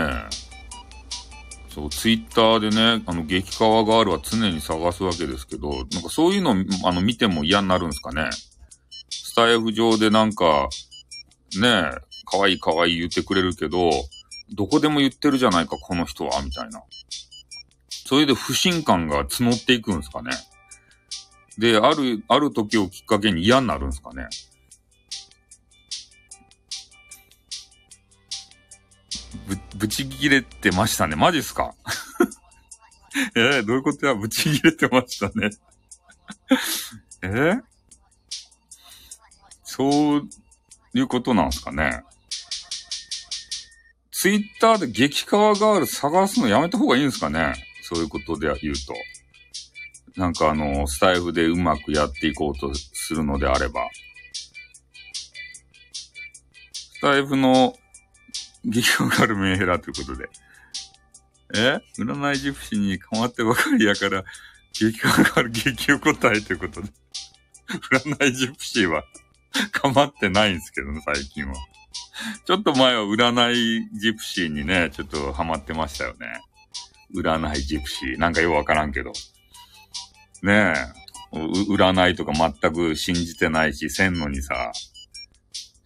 [1.76, 8.30] そう、ツイッターでね、あの、激川ガールは常に探すわけですけど、なんかそういうの、あの、見ても嫌になるんですかね。
[9.36, 10.70] スタイフ上でなんか、
[11.60, 11.90] ねえ、
[12.24, 13.90] 可愛い可愛いい言ってくれるけど、
[14.54, 16.82] どこでも言ってるじゃないか、この人は、みたいな。
[17.90, 20.30] それで不信感が募っていくんですかね。
[21.58, 24.26] で、ある、ある時をきっかけに嫌になるんですかね。
[29.46, 31.14] ぶ、ぶち切れてましたね。
[31.14, 31.74] マジっすか？
[33.36, 34.14] えー、どういうことや？
[34.14, 35.50] ぶち切れてましたね
[37.20, 37.62] えー、
[39.76, 40.28] そう
[40.94, 42.02] いうことなんすかね。
[44.10, 50.18] ツイッターで激川ガール探すのやめた方がいいんですかねそういうことで言うと。
[50.18, 53.82] なんかあの、スタイフでうまくやっていこうとするのであれば。
[56.72, 57.74] スタイフの
[58.64, 60.30] 激川ガールメンヘラということで。
[61.54, 61.78] え？
[61.98, 64.24] 占いジプシーにかまってばかりやから、
[64.72, 66.88] 激川ガール激お答えということで。
[67.92, 69.04] 占いジプシーは
[69.72, 71.54] かまってないんですけどね、最近は。
[72.44, 76.40] ちょっと前は占いジプシーにね、ちょっとハマってましたよね。
[77.14, 78.18] 占いジプシー。
[78.18, 79.12] なんかよくわからんけど。
[80.42, 81.06] ねえ。
[81.32, 84.72] 占いとか全く信じてないし、せんのにさ。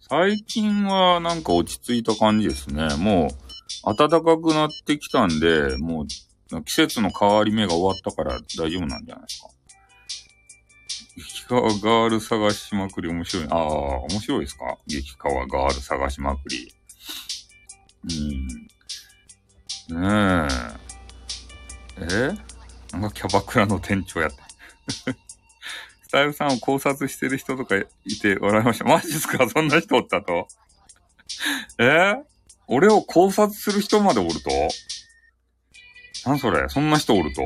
[0.09, 2.95] 最近はなんか落ち着いた感じですね。
[2.97, 3.29] も
[3.87, 6.07] う、暖かくなってきたんで、もう、
[6.63, 9.47] 季節の変わり目が終わったから大丈夫なんじゃないですか。
[11.17, 13.47] 激川ガール探しまくり面白い。
[13.49, 13.59] ああ、
[14.03, 14.77] 面白いですか？
[14.87, 16.73] 激川ガール探しまくり。
[19.89, 19.97] うん。
[20.01, 20.47] ね
[21.99, 22.03] え。
[22.93, 22.97] え？
[22.97, 24.37] なんかキャバクラの店長やって。
[26.03, 27.85] スタイルさんを考察してる人とかい
[28.21, 28.85] て笑いました。
[28.85, 29.49] マジっすか？
[29.49, 30.47] そんな人おったと？
[31.79, 32.15] え、
[32.67, 34.49] 俺を考察する人までおると？
[36.29, 36.67] なんそれ？
[36.69, 37.41] そんな人おると？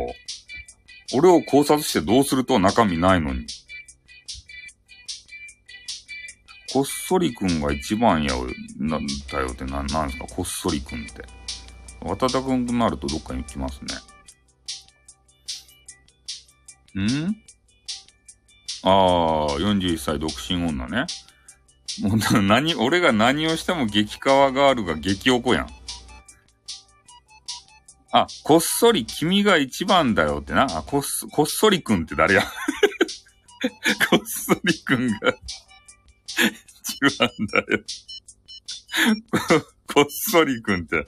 [1.14, 3.46] 俺を考察してどうすると中身ないのに。
[6.74, 8.34] こっそりくんが一番や、
[8.80, 10.26] なんだよってな、なんですか？
[10.28, 11.24] こっそりくんって。
[12.02, 13.80] 渡田くんとなるとどっかに行きます
[16.96, 17.02] ね。
[17.02, 17.36] ん？
[18.84, 21.06] ああ、41歳独身女ね。
[22.02, 25.70] もう何、俺が何をしても激川ガールが激おこやん。
[28.18, 30.64] あ、こっそり君が一番だよってな。
[30.70, 32.44] あ、こっそ、こっそりくんって誰や？
[34.10, 35.36] こっそりくんが
[37.04, 37.84] 一番だよ
[39.94, 41.06] こっそりくんって。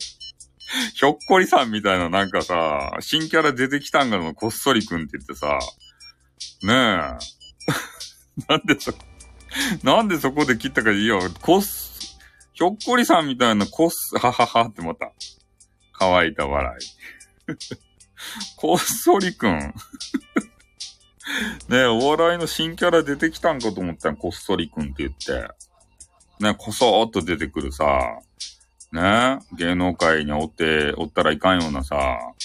[0.96, 5.60] ひょっこりさんみたいななんかさ、新キャラ出てきたんがのこっそりくんって言ってさ、
[6.64, 8.44] ねえ。
[8.50, 8.94] なんでそ、
[9.82, 11.22] なんでそこで切ったかいいよ。
[11.40, 11.62] こっ、
[12.52, 15.14] ひょっこりさんみたいなこっ、はははって思った。
[15.98, 16.80] 乾いた笑い。
[18.58, 19.74] こっそりくん。
[21.70, 25.50] ねお笑いの新キャラ出てきたんかと思ったん、こっそりくんって言って。
[26.40, 28.20] ねこそーっと出てくるさ、
[28.92, 32.36] ね芸能界におって、おったらいかんようなさ、こ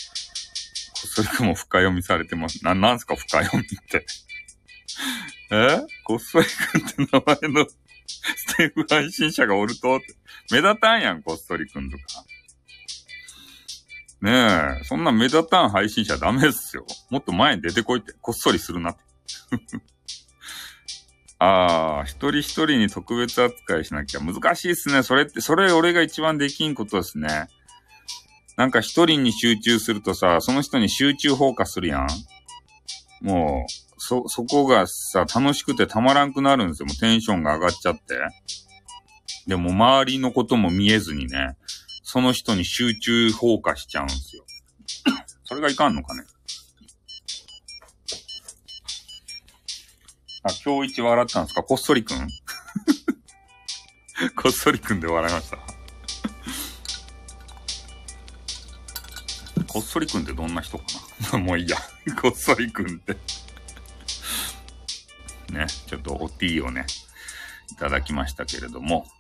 [1.07, 2.65] っそりくんも深読みされてます。
[2.65, 4.07] な、なんすか深読みって。
[5.53, 5.81] え？
[6.05, 7.67] こっそりくんって名前の
[8.37, 10.01] ステーフ配信者がおると？
[10.51, 12.05] 目立たんやん、こっそりくんとか。
[14.23, 16.87] ねえ、そんな目立たん配信者ダメっすよ。
[17.11, 19.03] もっと前に出てこいって、こっそりするなって。
[21.41, 25.03] ああ、一人一人に特別扱いしなきゃ難しいっすね。
[25.03, 27.49] それって、それ俺が一番できんことですね。
[28.57, 32.07] なんか一人に集中するとさ、その人に集中放火するやん。
[33.23, 36.87] もう、そ、そこがさ、楽しくてたまらんくなるんですよ。
[36.87, 38.21] もうテンションが上がっちゃって。
[39.49, 41.57] でも周りのことも見えずにね。
[42.13, 44.45] その人に集中放火しちゃうんですよ。
[45.45, 46.25] それがいかんのかね？
[50.43, 51.63] あ、今日一笑ったんですか？
[51.63, 52.29] こっそりくん？
[54.37, 55.57] こっそりくんで笑いました。
[59.67, 60.85] こっそりくんってどんな人か
[61.33, 61.39] な？
[61.41, 61.79] もういいや。
[62.21, 63.17] こっそりくんって
[65.51, 66.85] ね、ちょっとおティーをね、
[67.71, 69.11] いただきましたけれども。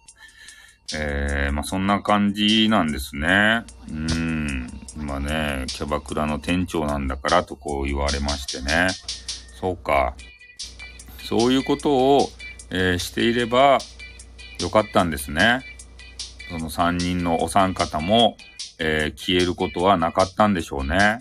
[0.95, 3.65] えー、まあそんな感じなんですね。
[3.91, 4.71] うん。
[4.97, 8.89] まね、キャバクラの店長なんだからとこう言われましてね。
[9.61, 10.15] そうか。
[11.23, 12.29] そういうことを、
[12.71, 13.79] えー、していれば、
[14.61, 15.65] よかったんですね。
[16.51, 18.37] その3人のお三方も、
[18.79, 21.19] えー、消えることはなかったんでしょうね。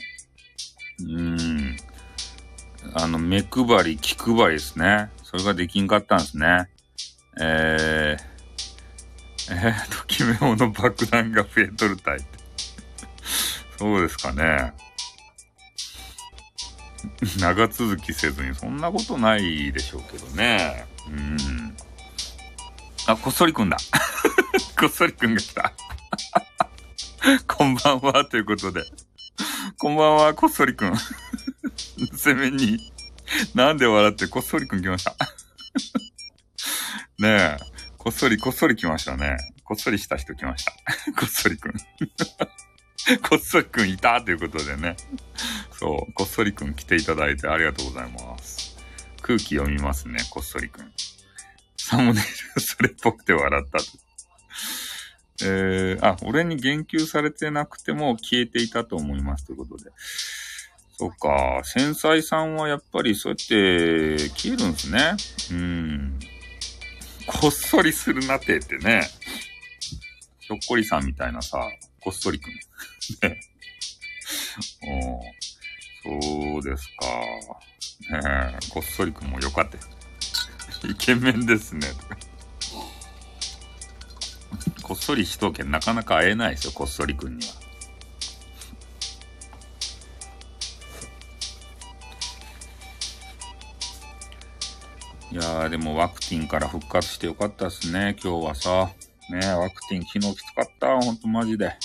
[0.99, 1.77] うーん。
[2.93, 5.10] あの、目配り、気配りですね。
[5.23, 6.67] それができんかったんですね。
[7.39, 8.30] えー、
[9.51, 12.25] えー、ときめもの爆弾が増えとるタイプ。
[13.77, 14.73] そうですかね。
[17.37, 20.85] 長続きせずに、そんなことないでしょうけどね。
[21.09, 21.75] うん。
[23.07, 23.77] あ、こっそりくんだ。
[24.79, 25.73] こっそりくんが来た。
[27.47, 28.85] こんばんは、ということで。
[29.77, 30.93] こんばんは、こっそりくん。
[32.13, 32.91] 攻めに、
[33.53, 35.15] なんで笑ってこっそりくん来ました。
[37.19, 37.57] ねえ、
[38.03, 39.37] こっそり、こっそり来ましたね。
[39.63, 40.71] こっそりした人来ました。
[41.15, 41.73] こっそりくん。
[43.21, 44.95] こっそりくんいたということでね。
[45.79, 48.75] そう、こっそりくん来ていただいてありがとうございます。
[49.21, 50.91] 空気読みますね、こっそりくん。
[51.77, 52.23] サムネイ
[52.55, 53.77] ルそれっぽくて笑った。
[55.43, 59.91] えー、あ、俺に言及されてなくても消えていたと思いますということで。
[60.97, 65.15] そっか、繊細さんはやっぱりそうやって消えるんですね。
[65.51, 66.19] うん。
[67.27, 69.07] こっそりするなてってね。
[70.39, 71.60] ひょっこりさんみたいなさ、
[72.01, 72.53] こっそりくん。
[73.21, 73.39] ね。
[76.03, 77.05] そうですか。
[78.17, 79.77] ねえ、こっそりくんもよかった。
[80.88, 81.88] イケメンですね。
[84.81, 87.53] こっそりしとけなかなか会えないですよ、こっそりくんには。
[95.31, 98.91] いやー、でもワクチンから復活してよかったっすね、今日はさ。
[99.29, 101.67] ねワクチン昨日きつかった、ほんとマジで。
[101.67, 101.75] ね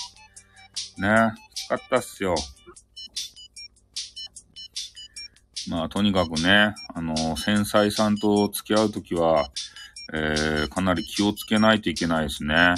[1.54, 2.34] きつかったっすよ。
[5.68, 9.48] まあ、とにかくね、あの、繊細さんと付き合うときは、
[10.12, 12.74] えー、かなり気をつけないといけないですね。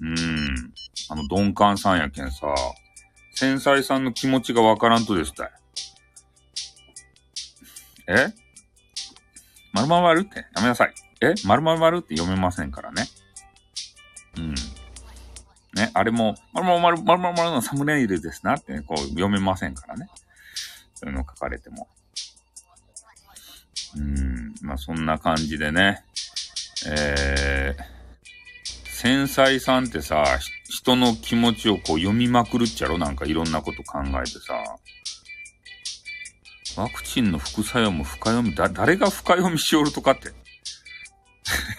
[0.00, 0.72] うん。
[1.10, 2.54] あの、鈍感さんやけんさ、
[3.34, 5.50] 繊細さんの気持ちがわからんとですたい。
[8.08, 8.45] え？
[9.82, 10.94] まるまるってやめなさい。
[11.20, 11.34] え？
[11.46, 13.04] まるまるって読めませんからね。
[14.38, 14.54] うん。
[15.74, 20.08] ね、あれも、まるまるまるまるまるまるのサムネイルですなって、ね、こう読めませんからね。
[20.94, 21.88] そういうの書かれても。
[23.96, 24.54] うん。
[24.62, 26.02] まあそんな感じでね。
[26.88, 30.24] えー、繊細さんってさ、
[30.68, 32.98] 人の気持ちをこう読みまくるっちゃろ？
[32.98, 34.54] なんかいろんなこと考えてさ。
[36.76, 40.32] ワクチンの副作用も深読み、だ、誰が深読みしおるとかって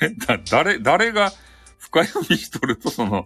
[0.26, 1.32] だ、誰、誰が
[1.78, 3.26] 深読みしとると、その、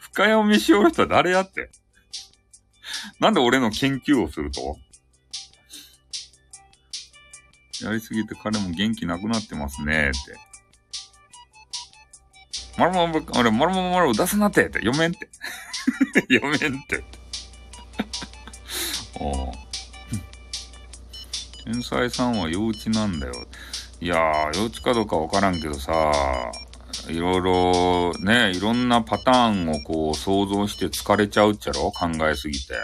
[0.00, 1.70] 深読みしおる人は誰やって
[3.20, 4.78] なんで俺の研究をすると？
[7.82, 10.38] やりすぎて彼も元気なくなってますね、って。
[12.78, 15.28] まるまる、あれ、まるまるまる出すなってって、読めんって。
[16.40, 17.04] 読めんって。
[19.20, 19.52] お
[21.64, 23.32] 天才さんは幼稚なんだよ。
[24.00, 26.12] いやー、幼稚かどうかわからんけどさ、
[27.08, 31.90] いろいろね、いろんなパターンをこう想像して疲れちゃうっちゃろ？
[31.90, 32.74] 考えすぎて。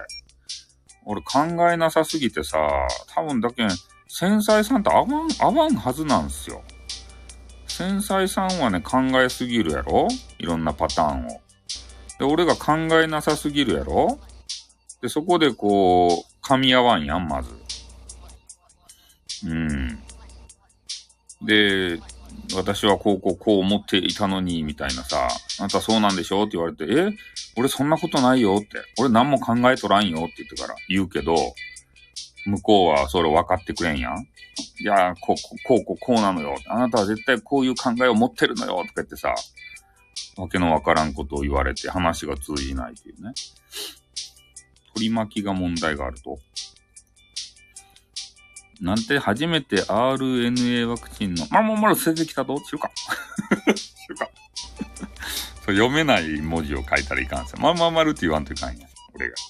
[1.05, 2.59] 俺考えなさすぎてさ、
[3.15, 3.71] 多分だけん、
[4.09, 6.63] 繊細さんと合わん、合わんはずなんすよ。
[7.67, 10.09] 繊細さんはね、考えすぎるやろ？
[10.39, 11.41] いろんなパターンを。
[12.19, 14.19] で、俺が考えなさすぎるやろ？
[15.03, 17.51] で、そこでこう、噛み合わんやん、まず。
[19.47, 19.99] うん。
[21.43, 22.01] で、
[22.55, 25.29] 私はこうこうこう思っていたのに、みたいなさ、
[25.61, 26.43] あんたそうなんでしょ？
[26.43, 27.17] って言われて、え？
[27.57, 28.69] 俺そんなことないよって。
[28.99, 31.37] 俺何も考えとらんよって言ってから言うけど、
[32.47, 34.27] 向こうはそれ分かってくれんやん。
[34.81, 36.57] いや、こう、こう、こう、こうなのよ。
[36.67, 38.79] あなたは絶対こういう考えを持ってるのよ。
[38.79, 39.35] とか言ってさ、
[40.37, 43.33] わけのわからんことを言われて話が通じないというね。
[44.95, 46.39] 取り巻きが問題があると。
[48.81, 52.59] なんて初めて RNA ワクチンの、まあまあまる捨ててきたと？
[52.61, 52.91] 知るか
[53.75, 54.29] 知るか
[55.67, 57.59] そう読めない文字を書いたらいかんすよ。
[57.61, 58.89] まあまあまるって言わんといかんや。
[59.15, 59.35] 俺が。
[59.37, 59.41] ち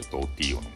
[0.00, 0.68] ょっとおティーを飲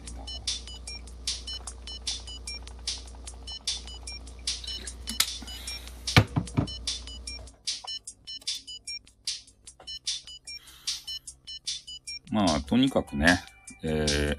[12.31, 12.45] ま。
[12.45, 13.43] あ、とにかくね、
[13.83, 14.37] え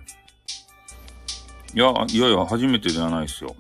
[1.74, 3.54] ー、いや、いやいや、初めてではないですよ。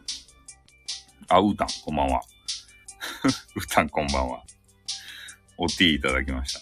[1.28, 2.22] あ、うーたん、こんばんは。
[3.54, 4.42] うーたん、こんばんは。
[5.56, 6.60] おティーいただきました。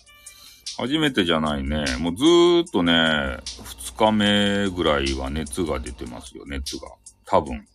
[0.82, 1.84] 初めてじゃないね。
[1.98, 6.88] もうずーっとね、二日目ぐらいは熱が出てますよ、熱が。
[7.26, 7.66] 多分。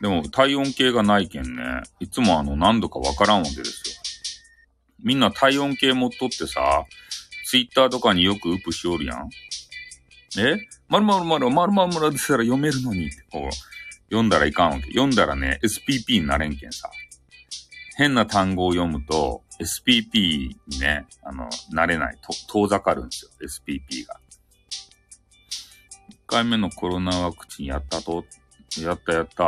[0.00, 3.96] でも体温計がないけんね、いつもあの何度かわからんわけですよ。
[5.02, 6.84] みんな体温計持っとってさ、
[7.48, 9.30] ツイッターとかによくウプしおるやん。
[10.38, 10.68] え？
[10.86, 13.50] まるまるまるまるまるまるでしたら読めるのにってこう、
[14.10, 14.88] 読んだらいかんわけ。
[14.88, 16.90] 読んだらね、SPP になれんけんさ。
[17.96, 22.18] 変な単語を読むと、SPP にね、あの、なれない。
[22.20, 23.30] と、遠ざかるんですよ。
[23.40, 24.20] SPP が。
[26.10, 28.26] 1回目のコロナワクチンやったと、
[28.78, 29.44] やったやった。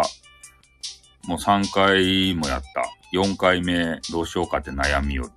[1.29, 2.83] もう3回もやった。
[3.13, 5.31] 4回目どうしようかって悩みよる。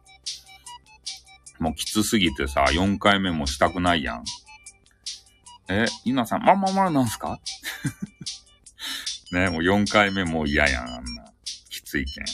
[1.63, 4.23] もうきつすぎてさ、4回目もしたくないやん。
[5.69, 7.39] え、ゆなさん、まんままなんすか？
[9.31, 11.23] ね、もう4回目も嫌やん、あんな。
[11.69, 12.25] きついけん。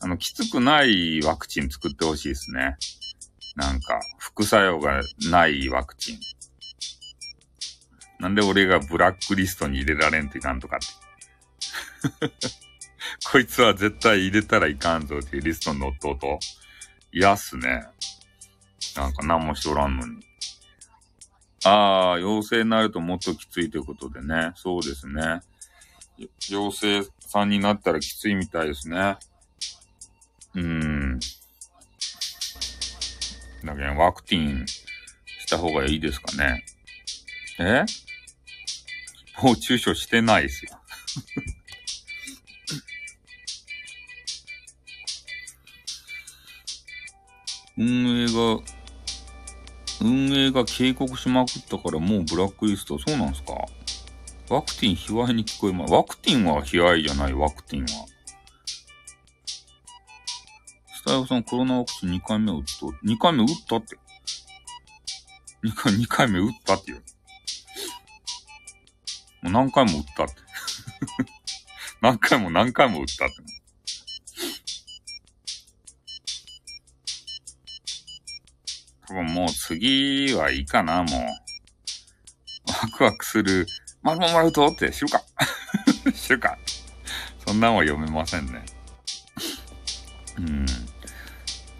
[0.00, 2.76] あの、きつくないワクチン作ってほしいですね。
[3.54, 5.00] なんか、副作用が
[5.30, 6.18] ないワクチン。
[8.18, 10.80] なんで俺がブラックリストに入れられんといかんとかっ
[12.18, 12.32] て。
[13.30, 16.40] こいつは絶対入れたらいかんぞっていうリストに乗っとうと。
[17.18, 17.84] 嫌っすね。
[18.94, 20.24] なんか何もしとらんのに。
[21.64, 24.52] ああ、陽性になるともっときついということでね。
[24.54, 25.40] そうですね。
[26.48, 29.16] 陽性さんになったらきついみたいですね。
[30.54, 31.18] うーん。
[33.64, 36.64] だけど、ワクチンした方がいいですかね。
[37.58, 37.84] え？
[39.42, 40.78] もう中傷してないですよ。
[47.78, 48.60] 運営が、
[50.00, 52.98] 運営が警告しまくったからもうブラックリスト。
[52.98, 53.54] そうなんすか？
[54.50, 55.92] ワクチン卑猥に聞こえます。
[55.92, 57.86] ワクチンは卑猥じゃない、ワクチンは。
[60.94, 63.96] スタイフさんコロナワクチン2回目打つと、2回目打ったって。
[65.64, 67.04] 2回、2回目打ったって言う。
[69.42, 70.34] もう何回も打ったって。
[72.02, 73.34] 何回も何回も打ったって。
[79.08, 81.12] 多分もう次はいいかな、もう。
[82.82, 83.66] ワクワクする、
[84.02, 85.22] まるまるとって知るか
[86.14, 86.58] 知るか
[87.46, 88.64] そんなんは読めませんね。
[90.38, 90.66] うん。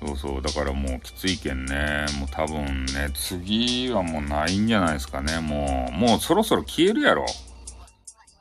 [0.07, 0.43] そうそう。
[0.43, 2.07] だからもうきついけんね。
[2.18, 5.41] もう多分ね、次はもうないんじゃないですかね。
[5.41, 7.26] もう、もうそろそろ消えるやろ。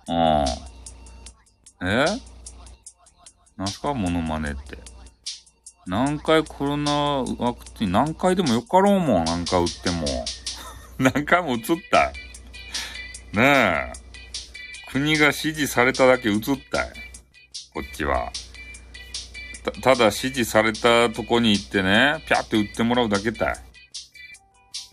[0.08, 1.88] うん。
[1.90, 2.06] え？
[3.58, 3.94] なんすか？
[3.94, 4.78] モノマネって。
[5.88, 6.92] 何回コロナ
[7.40, 10.06] ワクチン、何回でもよかろうもん、何回打っても。
[11.00, 12.14] 何回も打つったい。
[13.34, 13.94] ねえ。
[14.92, 16.90] 国が指示されただけ打つったい。
[17.74, 18.32] こっちは。
[19.64, 23.54] た、ただ指示されたとこに行ってね、ぴゃって打ってもらうだけたい。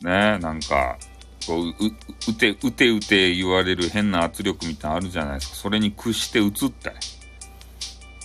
[0.03, 0.97] ねえ、なんか、
[1.47, 1.74] こう、う、
[2.28, 5.57] 打て、打て打て言われる変な圧力みたいなのあるじゃないですか。
[5.57, 6.95] それに屈して打つったい。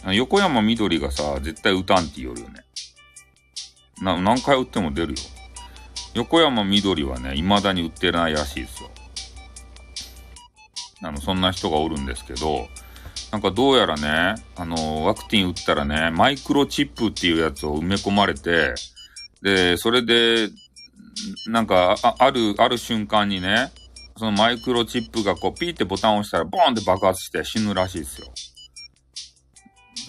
[0.05, 2.63] 横山みどりがさ、絶対打たんって言うよね。
[4.01, 5.19] な、何回打っても出るよ。
[6.13, 8.89] 横山みどりはね、未だに打ってないらしいですよ。
[11.03, 12.67] あの、そんな人がおるんですけど、
[13.31, 18.73] なんかどうやらね、あの、ワクチン打ったらね、マイクロチップっていうやつを埋め込まれて、
[19.41, 20.49] で、それで、
[21.47, 23.71] なんか、あある、ある瞬間にね、
[24.17, 28.27] そのマイクロチップがこう、ピーってボタンを押したら、ボーンって爆発して死ぬらしいですよ。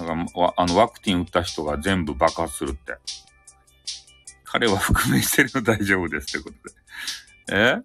[0.01, 2.97] だから、あの、ワクチン打った人が全部爆発するって。
[4.45, 6.55] 彼は覆面してるの大丈夫ですってこ
[7.47, 7.59] とで。
[7.59, 7.77] え？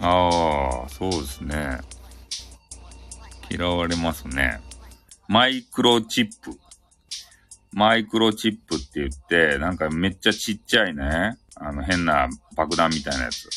[0.00, 1.80] ああ、そうですね。
[3.50, 4.60] 嫌われますね。
[5.28, 6.58] マイクロチップ。
[7.72, 13.48] マイクロチップって言って、なんかめっちゃちっちゃいね、あの変な爆弾みたいなやつ。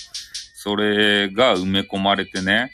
[0.55, 2.71] それが埋め込まれてね、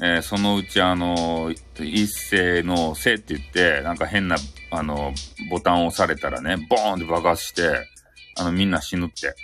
[0.00, 4.36] えー、そのうちあの、一斉のせいって言って、なんか変な、
[4.70, 5.12] あの、
[5.50, 7.88] ボタンを押されたらね、ボーンって爆発して、
[8.36, 9.34] あの、みんな死ぬって。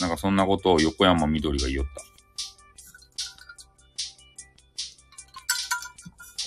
[0.00, 1.86] なんかそんなことを横山みどりが言おっ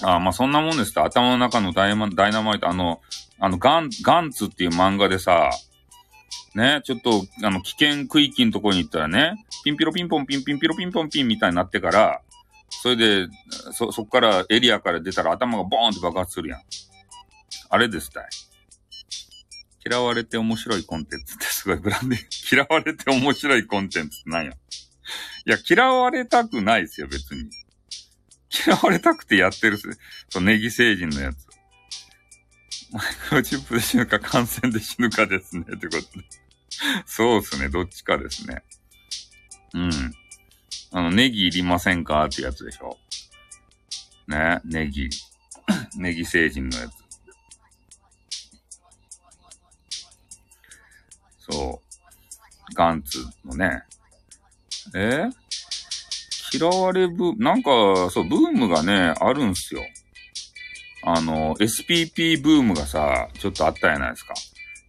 [0.01, 0.07] た。
[0.07, 3.01] ああ、まあそんなもんですと、頭の中のダイダイナマイト、あの、
[3.39, 5.51] あの、ガン、ガンツっていう漫画でさ、
[6.55, 12.21] ね、ちょっと、あの、危険区域のところに行ったらね、ピンピロピンポンピンピンピロピンポンピンみたいになってから、
[12.83, 13.27] それで、
[13.71, 16.61] そ、そっからエリアから出たら頭がボーンって爆発するやん。
[17.69, 18.25] あれですたい。
[19.89, 22.19] 嫌われて面白いコンテンツってすごいブランデー。
[22.53, 24.51] 嫌われて面白いコンテンツって何や。
[24.51, 24.55] い
[25.45, 27.49] や、嫌われたくないですよ、別に。
[28.67, 29.89] 嫌われたくてやってるっす。
[30.27, 31.37] そう、ネギ星人のやつ。
[32.91, 35.63] マイクロチップで死ぬか感染で死ぬかですね。
[35.73, 36.25] ってことで。
[37.05, 37.69] そうっすね。
[37.69, 38.61] どっちかですね。
[39.73, 40.13] うん。
[40.95, 42.23] あの、ネギいりませんか？
[42.25, 42.97] ってやつでしょ？
[44.27, 45.09] ね、ネギ。
[45.97, 46.93] ネギ星人のやつ。
[51.51, 51.81] そ
[52.71, 52.75] う。
[52.75, 53.81] ガンツのね。
[54.95, 55.25] え？
[56.53, 57.71] 嫌われブなんか、
[58.11, 59.81] そう、ブームがね、あるんすよ。
[61.03, 64.35] あの、SPP ブームがさ、ちょっとあったじゃないですか。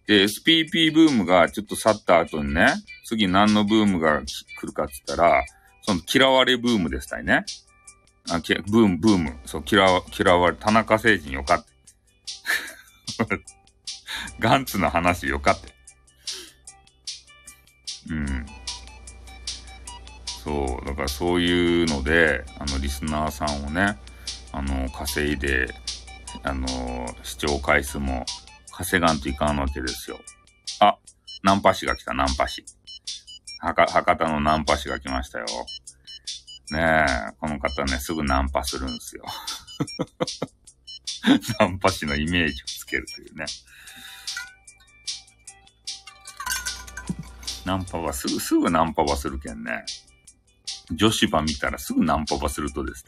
[0.05, 2.67] で、SPP ブームがちょっと去った後にね、
[3.05, 5.43] 次何のブームが来るかって言ったら、
[5.85, 7.45] その嫌われブームでしたいね。
[8.31, 9.37] あ、きブーム、ブーム。
[9.45, 11.71] そう、嫌わ、嫌われ、田中誠人よかって。
[14.39, 15.75] ガンツの話よかって。
[18.09, 18.45] うん。
[20.43, 23.99] そう、だからそういうので、あの、リスナーさんをね、
[24.51, 25.71] あの、稼いで、
[26.41, 26.67] あの、
[27.21, 28.25] 視聴回数も
[28.71, 30.19] 稼がんといかんわけですよ。
[30.79, 30.97] あ、
[31.43, 32.65] ナンパ師が来た、ナンパ師。
[33.73, 35.45] 博多のナンパ師が来ましたよ。
[36.71, 39.23] ねえ、この方ね、すぐナンパするんですよ。
[41.59, 43.45] ナンパ師のイメージをつけるというね。
[47.65, 49.83] ナンパはすぐ、すぐナンパはするけんね。
[50.91, 53.03] 女子場見たらすぐナンパはするとです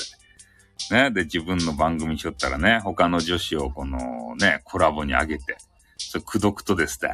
[0.91, 1.09] ね。
[1.09, 1.11] ね。
[1.11, 5.57] で、自分の番組しよったらね、他の女子をこのね、コラボに上げて、
[5.97, 7.11] それ、くどくとですね。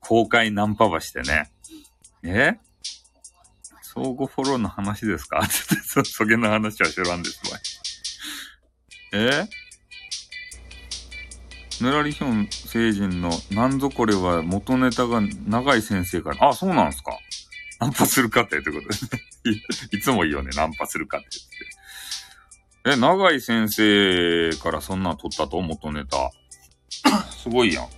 [0.00, 1.50] 公開ナンパばしてね。
[2.24, 2.58] え？
[3.82, 5.40] 相互フォローの話ですか？
[5.44, 5.52] って
[5.84, 7.58] そ、そげの話は知らんですわ。
[9.12, 9.48] え？
[11.80, 17.18] ぬらりひょん星人の、なんぞこれは元ネタが長い先生から、あ、そうなんすか
[17.80, 19.20] ナンパするかってってことですね
[19.92, 20.00] い。
[20.00, 21.26] つも言うよね、ナンパするかって
[22.84, 22.96] 言って。
[22.96, 25.60] え、長井先生からそんなん取ったと？
[25.60, 26.30] 元ネタ。
[27.42, 27.88] すごいやん。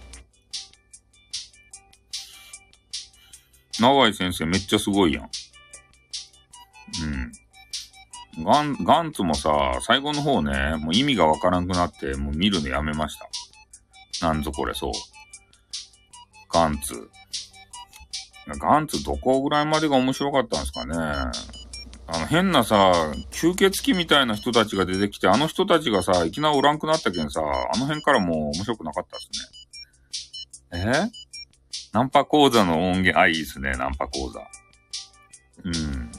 [3.81, 5.25] 長井先生めっちゃすごいやん。
[8.37, 8.45] うん。
[8.45, 13.17] ガン、ガンツもさ、最後の方ね、もう意味がわからんくなって、もう見るのやめまし
[14.21, 14.27] た。
[14.27, 14.93] なんぞこれ、そう。
[16.53, 17.11] ガンツ。
[18.61, 20.95] ガンツどこぐらいまでが面白かったんですかね。
[22.07, 22.93] あの変なさ、
[23.31, 29.25] 吸血鬼みたいな人たちが出てきて、あの人たちがさ、いきなりおらんくなったけんさ、あの辺からもう面白くなかったで
[30.71, 30.93] すね。
[30.93, 31.24] え？
[31.93, 34.41] ナンパ講座の音源、あ、いいですね、ナンパ講座。
[35.65, 36.13] うん。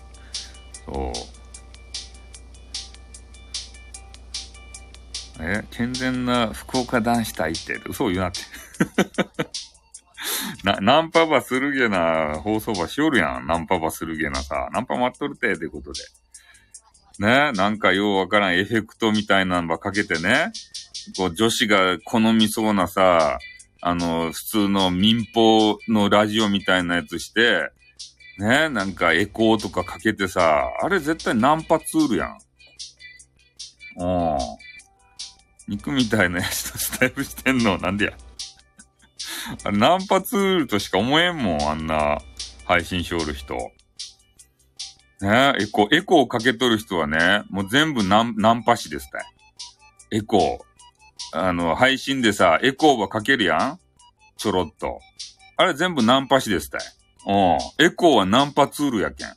[0.86, 1.36] そう。
[5.42, 8.40] え健全な福岡男子隊って嘘を言うなって。
[10.64, 13.48] な、ナンパばするげな放送ばしおるやん。
[13.48, 14.70] ナンパばするげなさ。
[14.72, 16.02] ナンパ待っとるて、ってことで。
[17.18, 20.52] ねなんかようわからんエフェクトみたいなのばかけてね。
[21.18, 23.38] こう女子が好みそうなさ、
[23.88, 27.70] あの、普通の民放のラジオみたいなやつして、
[28.40, 32.38] ねなんかエコーとかかけてさ、あれ絶対ナンパツールやん。
[33.98, 34.38] うん。
[35.68, 38.14] 肉みたいなやつとスタイルしてんの、なんでや。
[39.64, 42.18] あれナンパツールとしか思えんもん、あんな
[42.66, 43.54] 配信しおる人。
[45.22, 49.26] ねエコー、エコーかけとる人はね、もう全部ナン、ナンパ師ですたい。
[50.10, 50.75] エコー。
[51.34, 53.80] あの、配信でさ、エコーはかけるやん？
[54.38, 55.00] ちょろっと。
[55.58, 56.82] あれ全部ナンパ師ですたい。
[57.28, 57.86] うん。
[57.86, 59.28] エコーはナンパツールやけん。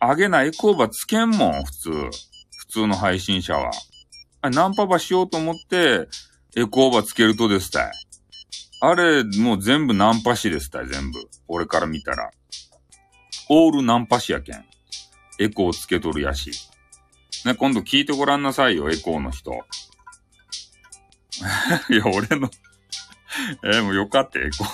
[0.00, 1.90] あげないエコーばつけんもん、普通。
[1.90, 2.10] 普
[2.70, 3.70] 通の配信者は。
[4.40, 6.08] あナンパばしようと思って、
[6.56, 7.92] エコーばつけるとですたい。
[8.80, 11.18] あれ、もう全部ナンパ師ですたい、全部。
[11.48, 12.30] 俺から見たら。
[13.50, 14.64] オールナンパ師やけん。
[15.40, 16.52] エコーつけとるやし。
[17.44, 19.52] ね、今度聞いてごらんなさいよ、エコーの人。
[21.90, 22.50] いや、俺の
[23.64, 24.64] え、もうよかった、エコ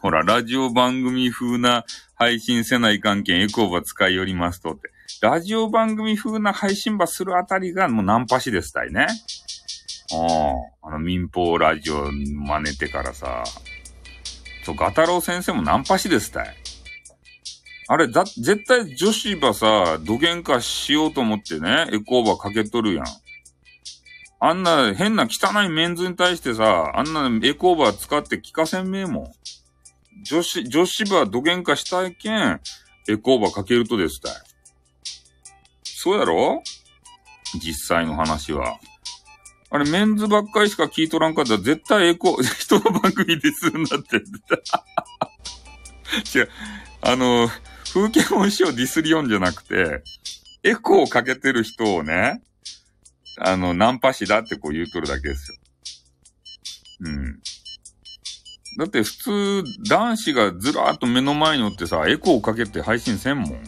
[0.00, 1.84] ほら、ラジオ番組風な
[2.14, 4.90] 配信せない関係エコーば使いよりますとって。
[5.20, 9.06] ラジオ番組風な配信ばするあたりがもうナンパしですたいね。
[10.12, 10.16] あ
[10.82, 13.44] あ、あの民放ラジオ真似てからさ。
[14.64, 16.56] そう、ガタロウ先生もナンパしですたい。
[17.86, 23.04] あれ、だ、絶対女子ばさ、土幻化しようと思ってね、エコーばかけとるやん。
[24.46, 29.32] あんな変な汚いメンズに対してさ、あんなエコーバー使って聞かせんめえもん。
[30.22, 32.60] 女子、女子ば土幻化したいけん、
[33.08, 34.32] エコーバーかけるとですたい。
[35.82, 36.62] そうやろ？
[37.54, 38.78] 実際の話は。
[39.70, 44.16] あれ、メンズばっかりしか聞いとらんかったら絶対エコ、 人の番組ですんだって。
[46.38, 46.50] 違う。
[47.00, 47.48] あの、
[47.94, 50.02] 風景音師をディスりよんじゃなくて、
[50.62, 52.42] エコーをかけてる人をね、
[53.38, 55.58] あの、ナンパ師だってこう言うとるだけですよ。
[57.00, 57.40] うん。
[58.78, 63.62] だって普通、男子がずらーっと目の前におってさ、エコーかけて配信せんもん。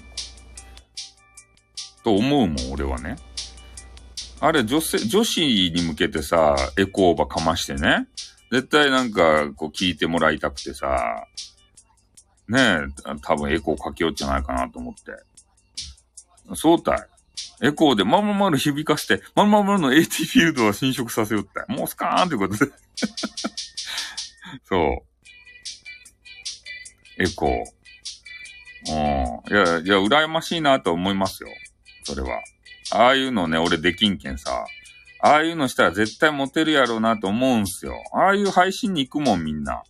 [2.03, 3.17] と思うもん、俺はね。
[4.41, 8.07] あれ、女性、女子に向けてさ、エコーばかましてね。
[8.53, 11.27] 絶対なんか、こう聞いてもらいたくてさ、
[12.49, 12.79] ねえ、
[13.23, 15.13] 多分エコーかけようじゃないかなと思って。
[16.55, 17.09] そうたい。
[17.63, 21.65] エコーでまんままる響かして、まんままるの AT フィールドは侵食させよった。
[21.73, 22.73] もうスカーンってことで
[24.65, 25.05] そ
[27.19, 27.23] う。
[27.23, 27.77] エコー。
[28.89, 29.55] うん。
[29.55, 31.49] いや、いや、羨ましいなと思いますよ。
[32.05, 32.43] それは。
[32.93, 34.67] ああいうのね、俺できんけんさ。
[35.21, 37.95] ああいうのしたら絶対モテるやろうなと思うんすよ。
[38.13, 39.83] ああいう配信に行くもんみんな。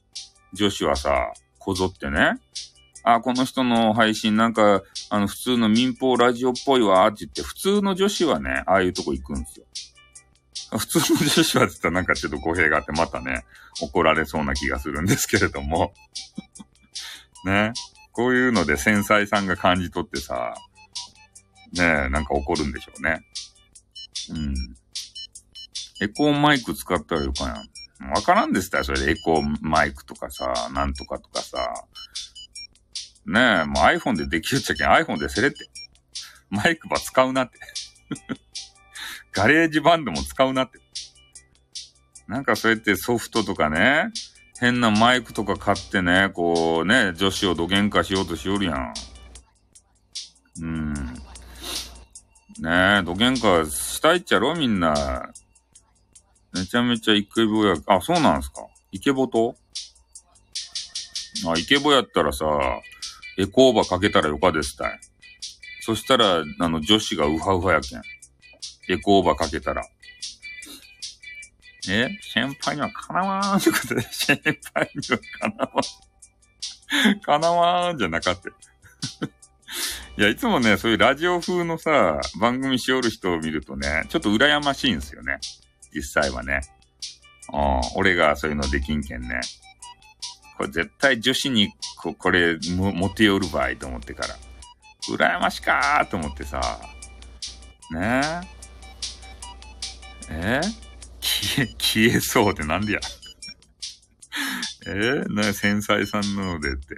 [0.52, 2.38] 女子はさ、こぞってね。
[3.08, 9.66] あ、この人の配信なんか、あの、普通の民放ラジオっぽいわ、って言って、普通の女子はね、ああいうとこ行くんですよ。
[10.76, 13.44] 普通の女子はって言ったらなんかちょっと語弊があってまたね、
[13.80, 15.94] 怒られそうな気がするんですけれども。
[17.46, 17.72] ね。
[18.10, 20.56] こういうので繊細さんが感じ取ってさ、
[21.74, 23.20] ねえ、なんか怒るんでしょうね。
[24.30, 24.54] うん。
[26.00, 27.46] エコーマイク使ったらよか
[28.00, 28.10] な。
[28.10, 31.86] わからんでしたよ、それでエコーマイクとかさ、なんとかとかさ。
[33.26, 35.68] ねえ、もう iPhone でできるっちゃけん iPhone でせれって。
[36.48, 37.58] マイクば使うなって
[39.32, 40.78] GarageBand も使うなって。
[42.28, 44.10] なんかそうやってソフトとかね、
[44.58, 48.94] 変なマイクとか買ってね、こうね、女子をどげんかしようとしよるやん。
[50.62, 50.94] うん。
[50.94, 51.12] ね
[53.00, 55.30] え、どげんかしたいっちゃろみんな。
[56.52, 59.56] めちゃめちゃイケボや、あ、そうなんすかイケボと
[61.46, 62.46] あ、イケボやったらさ、
[63.38, 65.00] エコーバーかけたらよかですたい。
[65.80, 68.02] そしたら、あの、女子がウハウハやけん。
[68.88, 69.86] エコーバーかけたら。
[71.88, 74.40] え先輩にはかなわーんってことで、先
[74.74, 75.80] 輩にはかなわ
[77.14, 77.20] ん。
[77.20, 78.48] かなわーんじゃなかった。
[80.18, 85.38] いや、いつもね、そういうラジオ風のさ、番組しおる人を見るとね、ちょっと羨ましいんですよね。
[85.94, 86.60] 実際はね。
[87.52, 89.40] うん、俺がそういうのできんけんね。
[90.56, 94.36] これ絶対女子にここれも、持てよる場合と思ってから。
[95.08, 96.80] 羨ましかーと思ってさ。
[97.92, 98.22] ね？
[100.30, 100.60] え？
[100.60, 100.60] え
[101.20, 103.00] 消え、消えそうってなんでや。
[104.86, 104.90] え？
[104.90, 106.96] ー、な、繊細さんなのでって。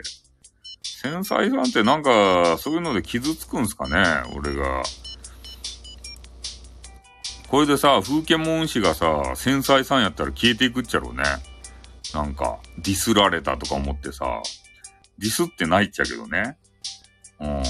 [0.82, 4.04] 繊細さんってなんか、そういうので傷つくんすかね
[4.34, 4.82] 俺が。
[7.48, 11.24] これでさ、風景モン氏がさ、繊細さんやったら消えていくっちゃろうね。
[12.14, 14.42] なんか、ディスられたとか思ってさ、
[15.18, 16.56] ディスってないっちゃけどね。
[17.40, 17.62] うん。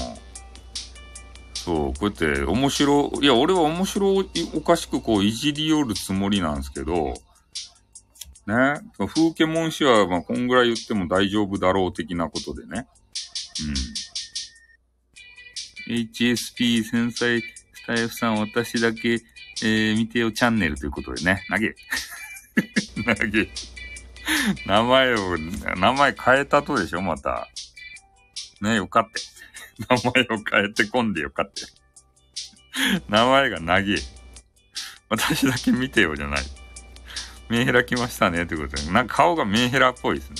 [1.53, 4.25] そう、こうやって面白、いや、俺は面白
[4.55, 7.13] おかしくこう、いじり寄るつもりなんですけど、
[8.47, 8.81] ね。
[8.97, 12.87] 風景文氏は、まあ、こんぐらい言っても大丈夫だろう的なことでね。
[15.87, 15.95] うん。
[15.95, 17.45] HSP 繊細ス
[17.85, 19.21] タイフさん、私だけ、
[19.63, 21.43] えー、見てよチャンネルということでね。
[21.49, 21.75] 投げ。
[23.15, 23.49] 投げ。
[24.65, 25.37] 名前を、
[25.77, 27.47] 名前変えたとでしょまた。
[28.61, 29.07] ね、よかっ
[29.87, 29.95] た。
[29.95, 31.53] 名前を変えてこんでよかった。
[33.07, 33.95] 名前が長え。
[35.09, 36.43] 私だけ見てよじゃない。
[37.49, 38.91] メンヘラ来ましたねってことで。
[38.91, 40.35] なんか顔がメンヘラっぽいですね。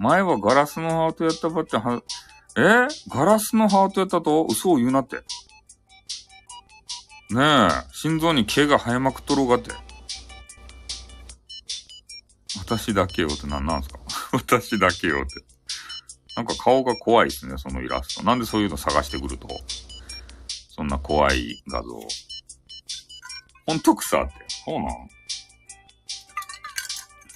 [0.00, 2.02] 前はガラスのハートやったばっては、
[2.56, 4.44] え、ガラスのハートやったと？
[4.44, 5.16] 嘘を言うなって。
[7.30, 9.70] ねえ、心臓に毛が生えまくっとろうがって。
[12.58, 13.98] 私だけよって何なんすか？
[14.32, 15.42] 私だけよって。
[16.36, 18.22] なんか顔が怖いですね、そのイラスト。
[18.22, 19.48] なんでそういうの探してくると？
[20.74, 21.88] そんな怖い画像。
[23.66, 24.32] ほんと草って。
[24.64, 25.08] そうなん？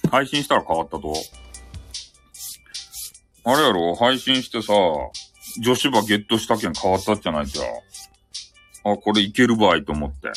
[0.09, 1.13] 配信したら変わったと。
[3.43, 3.95] あれやろ？
[3.95, 4.73] 配信してさ、
[5.61, 7.63] 女子馬ゲットしたけん変わったじゃないじゃ。
[7.63, 10.31] あ、これいける場合と思って。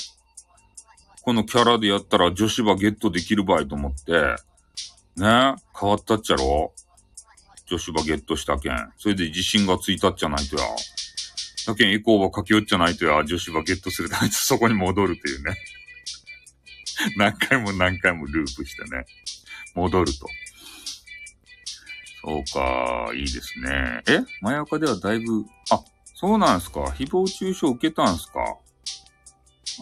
[1.23, 4.37] このキャラでやったら女子馬ゲットできる場合と思って、
[5.21, 6.73] ね変わったっちゃろ？
[7.67, 8.93] 女子馬ゲットしたけん。
[8.99, 10.63] それで自信がついたっちゃないとや。
[11.67, 15.55] だけんエコーばかけよっちゃないとや、女子馬ゲットするために そこに戻るっていうね。
[17.17, 19.05] 何回も何回もループしてね。
[19.75, 20.27] 戻ると。
[22.23, 24.03] そうか、いいですね。
[24.09, 24.21] え？
[24.41, 25.81] マヤカではだいぶ、あ、
[26.17, 28.41] そうなんすか誹謗中傷受けたんすか？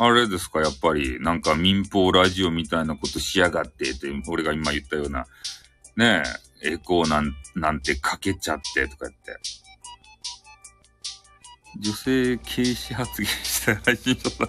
[0.00, 5.26] あれですかやっぱり、なんか民放ラジオみたいなことしやがってって、俺が今言ったような、
[5.96, 6.22] ね
[6.62, 9.36] え、エコーなん、なんてかけちゃってとか言って。
[11.80, 14.48] 女性軽視発言した配信者だ。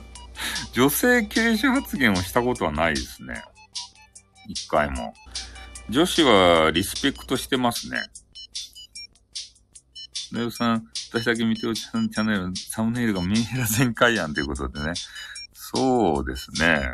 [0.71, 3.43] 女性軽視発言をしたことはないですね。
[4.47, 5.13] 一回も。
[5.89, 7.99] 女子はリスペクトしてますね。
[10.31, 14.93] レオさん、私だけ見ておちゃんチャンネル、サムネイルがメンヘラ全開やんということでね。
[15.71, 16.93] そうですね。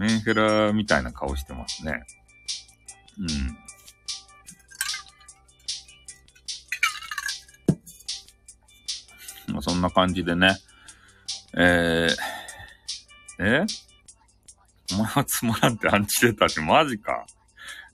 [0.00, 2.02] メンヘラみたいな顔してますね。
[3.18, 3.22] う
[9.50, 9.54] ん。
[9.54, 10.56] まあ、そんな感じでね。
[11.56, 13.64] えー、え？
[14.94, 17.26] お前はつまらんってアンチ出たってマジか。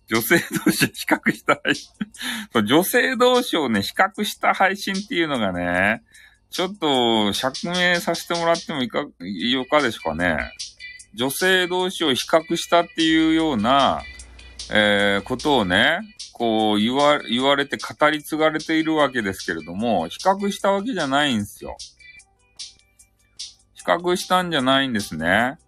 [0.06, 1.92] 女性同士比較した配信
[2.64, 6.02] 女性同士をね、比較した配信っていうのがね、
[6.51, 10.38] ちょっと釈明させてもらってもいか、いいかでしょうかね。
[11.14, 14.03] 女性同士を比較したっていうような、
[14.70, 16.01] えー、ことをね、
[16.32, 21.76] こう言わ、言われて語り継がれているわけですけれども、比較したわけじゃないんですよ。
[23.74, 25.59] 比較したんじゃないんですね。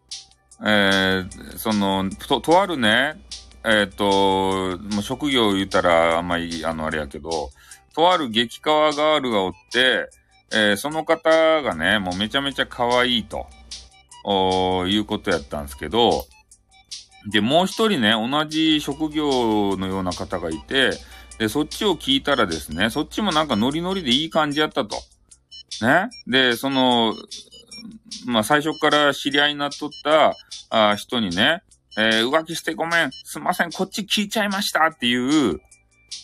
[0.62, 3.20] えー、その、と、とあるね、
[3.64, 7.50] えっ、ー、と、もう職業を言ったらあんまり、あの、あれやけど、
[7.94, 10.08] とある激川ガールがおって、
[10.52, 13.46] えー、その方がね、もうめちゃめちゃ可愛いと、
[14.88, 16.26] いうことやったんですけど、
[17.30, 20.92] で、もう一人ね、同じ職業のような方がいて、
[21.38, 24.96] で、そっちを聞いたらですね、そっちもなんかノリノリでいい感じやったと。
[25.82, 26.08] ね。
[26.26, 27.14] で、その、
[28.26, 30.34] まあ、最初から知り合いになっとった
[30.70, 31.62] あ人にね、
[31.98, 35.60] えー、浮気してごめん、すいません、こっち聞いちゃいましたっていう、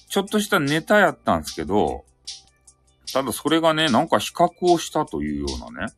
[0.09, 2.05] ちょっとしたネタやったんですけど、
[3.13, 5.93] ただそれがね、なんか比較をしたというようなね、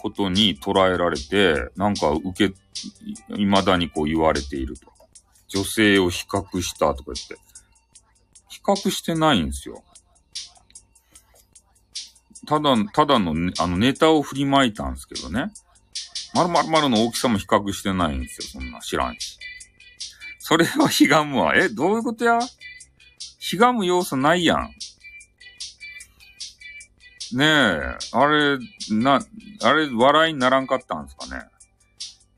[0.00, 2.54] ことに捉えられて、なんか受け、
[3.34, 4.92] 未だにこう言われていると。
[5.48, 7.36] 女性を比較したとか言って。
[8.48, 9.84] 比較してないんですよ。
[12.46, 15.52] ただ、ただの、あの、ネタを振りまいたんですけどね。
[16.34, 18.60] 〇〇〇の大きさも比較してないんですよ。
[18.60, 19.38] そんな知らんし。
[20.40, 21.54] それはひがむわ。
[21.56, 22.38] え、どういうことや？
[23.38, 24.74] ひがむ要素ないやん。
[27.34, 28.58] ねえ、あれ、
[28.90, 29.20] な、
[29.62, 31.44] あれ、笑いにならんかったんですかね。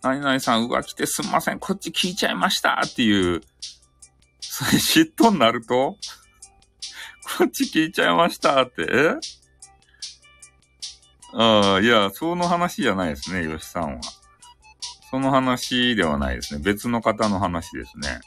[0.03, 3.41] 何々さん浮気てすんません、こっち聞いちゃいましたっていう、
[4.41, 5.97] それ嫉妬になると
[7.39, 9.15] こっち聞いちゃいましたって、え？
[11.35, 14.01] ああ、いや、その話じゃないですね、吉さんは。
[15.11, 16.63] その話ではないですね。
[16.65, 18.21] 別の方の話ですね。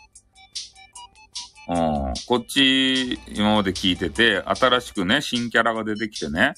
[1.69, 2.13] うん。
[2.27, 6.55] こっち、今まで聞いてて、新しくね、新キャラが出てきてね、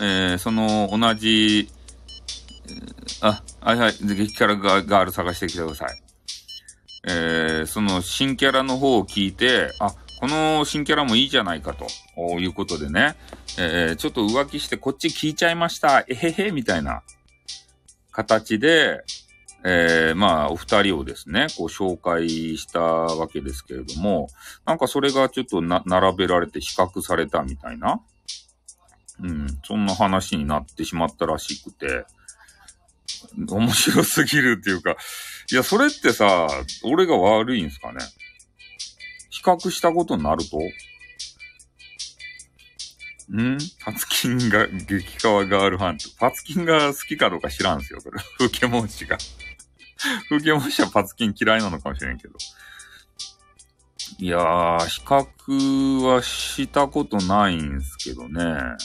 [0.00, 1.68] えー、その、同じ、
[3.20, 6.02] あ、はいはい、激キャラガール探してきてください。
[7.08, 13.16] えー、その新キャラの方を聞いて、あ、この新キャラもいいじゃないかということでね、
[13.58, 17.02] えー、ちょっと浮気してこっち聞いちゃいました、えへへ、みたいな
[18.12, 19.02] 形で、
[19.64, 24.28] えー、まあ、お二人をですね、こう紹介したわけですけれども、
[24.66, 28.00] なんかそれがちょっとな、並べられて比較されたみたいな、
[29.22, 32.04] うん、そんな話になってしまったらしくて、
[33.48, 34.96] 面白すぎるっていうか、
[35.52, 36.48] いや、それってさ、
[36.82, 38.00] 俺が悪いんすかね？
[39.30, 40.58] 比較したことになると？
[43.36, 43.58] ん？
[43.84, 48.20] パツキンが、激川ガールファンパツキンが好きかどうか知らんすよ、これ。
[48.38, 49.18] 風景文字が。
[50.28, 52.34] 風景文字はパツキン嫌いなのかもしれんけど。
[54.18, 58.76] いやー、比較はしたことないんすけどね。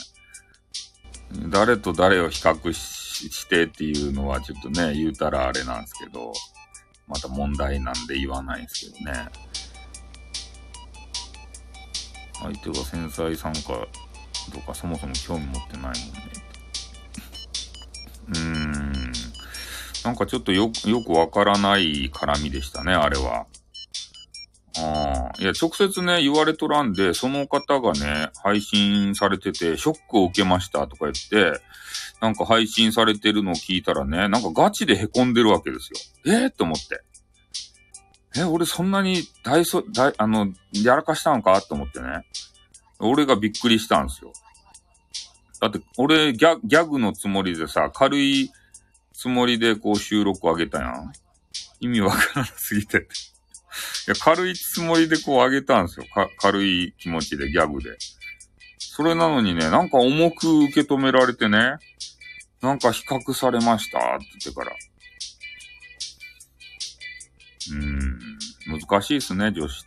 [1.49, 6.33] 誰と誰を比較してっていうのはちょっとね、言うたらあれなんですけど、
[7.07, 9.29] また問題なんで言わないんですけどね。
[12.39, 13.87] 相手が繊細さんか
[14.53, 15.93] とかそもそも興味持ってないもんね。
[18.27, 18.86] うーん。
[20.07, 23.45] なんかちょっとよよくわからない絡みでしたね、あれは。
[24.79, 25.33] ああ。
[25.37, 31.59] いや、直接ね、言われとらんで、その方がね、配信されてて、ショックを受けましたとか言って、
[32.21, 35.89] なんか配信されてるのを聞いたらね、なんかガチで凹んでるわけです
[36.23, 36.33] よ。
[36.33, 37.01] えー、と思って。
[38.39, 42.25] え、俺そんなに大そ、大、あの、やらかしたのかと思ってね。
[42.99, 44.31] 俺がびっくりしたんですよ。
[45.59, 48.51] だって、俺ギャ、ギャグのつもりでさ、軽い
[49.19, 51.11] つもりでこう収録上げたやん。
[51.79, 52.97] 意味わからなすぎて。
[52.97, 53.01] い
[54.09, 56.05] や、軽いつもりでこう上げたんですよ。
[56.05, 57.97] か、軽い気持ちで、ギャグで。
[58.77, 61.77] それなのにね、なんか重く受け止められてね、
[62.61, 64.71] なんか比較されましたって言ってから。
[67.71, 69.83] うーん、難しいっすね、女子っ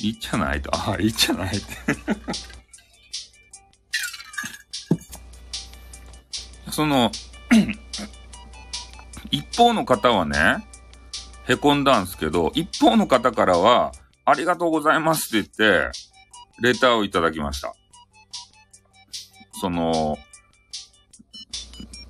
[0.00, 0.02] て。
[0.02, 0.62] いいじゃない？
[0.62, 0.72] と。
[0.72, 1.66] ああ、いいじゃないって
[6.80, 7.10] その
[9.30, 10.66] 一方の方はね、
[11.46, 13.92] 凹んだんすけど、一方の方からは、
[14.24, 15.90] ありがとうございますって言って、
[16.62, 17.74] レターをいただきました。
[19.60, 20.16] その、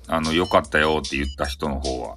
[0.07, 2.15] あの、良かったよって言った人の方は。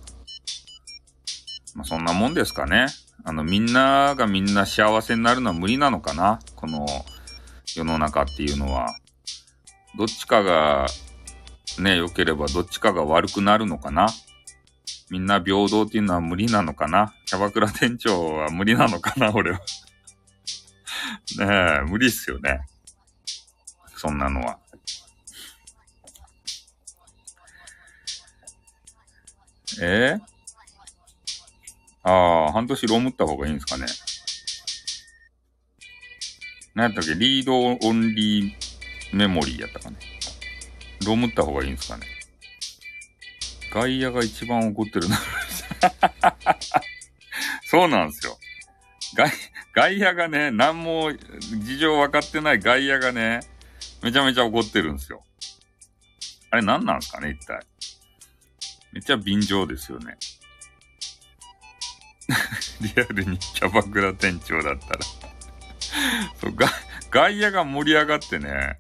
[1.75, 2.87] まあ、そんなもんですかね。
[3.25, 6.39] あの、みんながみんな幸せになるのは無理なのかな？
[6.55, 6.87] この
[7.75, 8.95] 世の中っていうのは。
[9.97, 10.87] どっちかが
[11.79, 14.09] ね、良ければどっちかが悪くなるのかな？
[15.11, 17.15] みんな平等っていうのは無理なのかな？
[17.27, 19.33] キャバクラ店長は無理なのかな？
[19.35, 19.61] 俺は。
[21.39, 22.61] ねえ、無理っすよね。
[23.97, 24.59] そんなのは。
[29.81, 30.17] え？
[30.19, 33.87] ー、ああ、半年ロームった方がいいんですかね。
[36.75, 37.15] 何やったっけ？
[37.15, 39.97] リードオンリーメモリーやったかね。
[41.05, 42.07] ロムった方がいいんですかね。
[43.73, 45.19] 外野が一番怒ってるな。
[47.67, 48.39] そうなんですよ。
[49.15, 49.31] 外、
[49.75, 53.41] 外野がね、何も事情分かってない外野がね、
[54.03, 55.23] めちゃめちゃ怒ってるんですよ。
[56.51, 57.61] あれ何なんですかね、一体。
[58.93, 60.17] めっちゃ便乗ですよね。
[62.81, 65.01] リアルにキャバクラ店長だったら
[66.41, 66.55] そう、
[67.11, 68.79] 外野が盛り上がってね、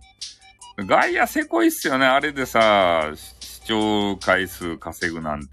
[0.76, 2.06] 外野せこいっすよね。
[2.06, 5.50] あれでさ、視聴回数稼ぐなんて。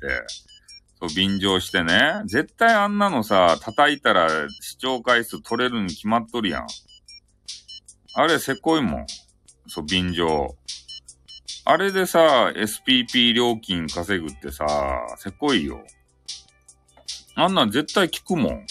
[1.00, 2.24] そう、便乗してね。
[2.26, 4.30] 絶対あんなのさ、叩いたら
[4.62, 6.68] 視聴回数取れるに決まっとるやん。
[8.16, 9.06] あれせこいもん。
[9.68, 10.56] そう、便乗。
[11.66, 14.66] あれでさ、SPP 料金稼ぐってさ、
[15.18, 15.84] せこいよ。
[17.36, 18.66] あんなん絶対聞くもん。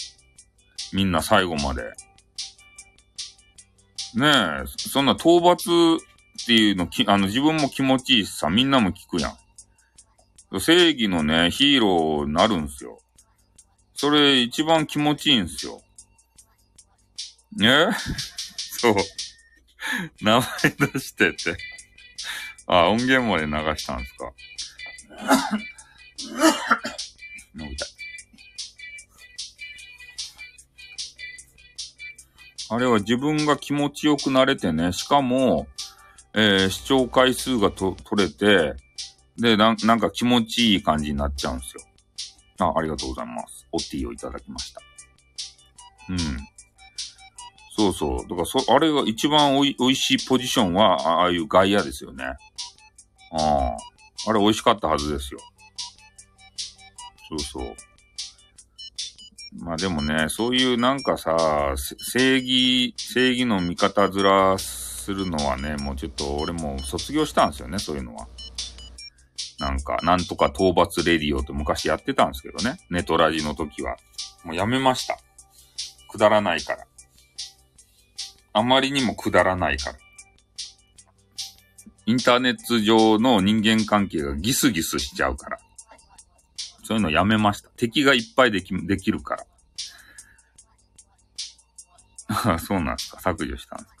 [0.91, 1.83] みんな最後まで。
[4.15, 5.97] ねえ、そんな討伐
[6.43, 10.59] っていうのき、あの自分も気持ちいいしさ、みんなも聞くやん。
[10.59, 12.99] 正義のね、ヒーローになるんすよ。
[13.93, 15.81] それ一番気持ちいいんすよ。
[17.55, 17.89] ね？
[18.57, 18.95] そう。
[20.21, 20.47] 名前
[20.91, 21.57] 出してって。
[22.67, 24.33] あ、音源まで流したんすか。
[27.59, 27.85] 飲みた。
[32.73, 35.67] あれは自分が気持ちよくなれてね、しかも、
[36.33, 38.75] えー、視聴回数がと取れて、
[39.37, 41.83] でな、なんか気持ちいい感じになっちゃうんですよ。
[42.59, 43.67] あ、ありがとうございます。
[43.71, 44.81] オッティをいただきました。
[46.09, 46.17] うん。
[47.75, 48.29] そうそう。
[48.29, 52.25] だからそ、あれが一番おい、美味しいポジションは、ああいう外野ですよね。
[52.25, 52.35] あ
[53.37, 53.77] あ。
[54.27, 55.39] あれ美味しかったはずですよ。
[57.29, 57.75] そうそう。
[59.63, 64.57] まあでもね、そういうなんかさ、正義、正義の味方面
[65.11, 68.27] するのはね、もうちょっと俺も卒業したんですよね、そういうのは。
[69.59, 72.79] なんか、なんとか討伐レディオって昔やってたんですけどね。
[72.89, 73.97] ネトラジの時は。
[74.43, 75.19] もうやめました。
[76.09, 76.85] くだらないから。
[78.53, 79.97] あまりにもくだらないから。
[82.05, 85.59] インターネット上の人間関係がギスギスしちゃうから。
[86.83, 87.69] そういうのやめました。
[87.77, 89.45] 敵がいっぱいでき、できるから。
[92.27, 93.19] ああ、そうなんですか。
[93.21, 94.00] 削除したんですか。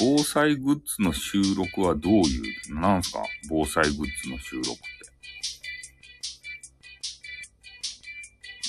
[0.00, 3.22] 防災グッズの収録はどういう、なんすか？
[3.48, 4.80] 防災グッズの収録って。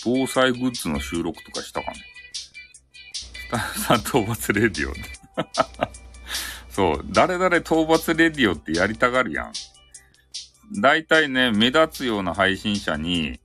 [0.03, 1.97] 防災グッズの収録とかしたかね？
[3.13, 4.93] スタッフさん討伐レディオ。
[6.69, 9.53] そう、誰々討伐レディオってやりたがるやん。
[10.79, 13.39] 大体ね、目立つような配信者に、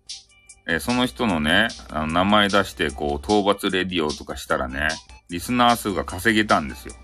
[0.68, 4.88] えその人のね、あの名前出して、こう、討伐レディオとかしたらね、
[5.28, 6.94] リスナー数が稼げたんですよ。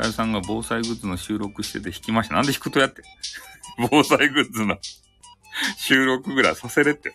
[0.00, 2.34] タイさんが防災グッズの収録してて弾きました。
[2.34, 3.02] なんで弾くとやって。
[3.90, 4.78] 防災グッズの
[5.76, 7.10] 収録ぐらいさせれって。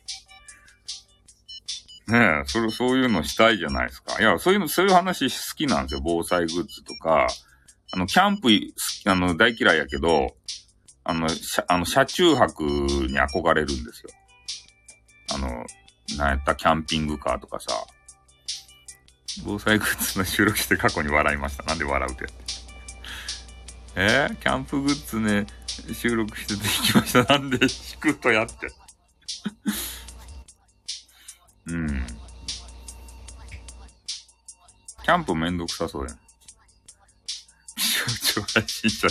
[2.07, 4.19] ねえ、それ、そういうのしたいじゃないですか。
[4.19, 6.01] いや、そういうの、そういう話好きなんですよ。
[6.03, 7.27] 防災グッズとか。
[7.91, 8.49] あの、キャンプ、
[9.05, 10.35] あの、大嫌いやけど、
[11.03, 14.09] あの、車、あの、車中泊に憧れるんですよ。
[15.33, 15.65] あの、
[16.17, 17.73] なんやった、キャンピングカーとかさ。
[19.43, 21.63] 防災グッズの収録して過去に笑いました。
[21.63, 22.54] なんで笑うって。
[23.97, 25.47] えー、キャンプグッズね、
[25.93, 27.23] 収録してて弾きました。
[27.33, 27.69] なんで弾
[27.99, 28.53] くとやって。
[31.67, 32.07] うん。
[35.03, 36.17] キャンプめんどくさそうやん。
[38.33, 39.07] 象徴配信者。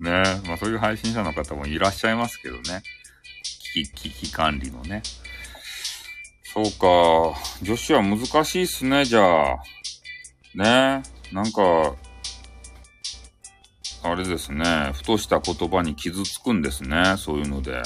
[0.00, 0.10] ね
[0.44, 0.48] え。
[0.48, 2.82] まあそういう配信者の方もいらっしゃいますけどね。
[3.42, 5.02] 危機、危機管理のね。
[6.54, 7.38] そうか。
[7.60, 9.56] 女子は難しいっすね、じゃあ。
[10.54, 11.34] ねえ。
[11.34, 11.94] なんか、
[14.02, 14.92] あれですね。
[14.94, 17.16] ふとした言葉に傷つくんですね。
[17.18, 17.82] そういうので。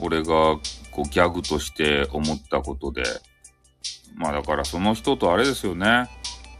[0.00, 0.58] 俺が
[0.90, 3.04] こうギャグとして思ったことで。
[4.16, 6.08] まあだからその人とあれですよね。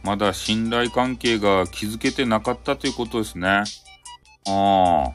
[0.03, 3.47] まだ信頼関係が築けてなかったということですね。
[3.47, 3.63] あ
[4.47, 5.11] あ。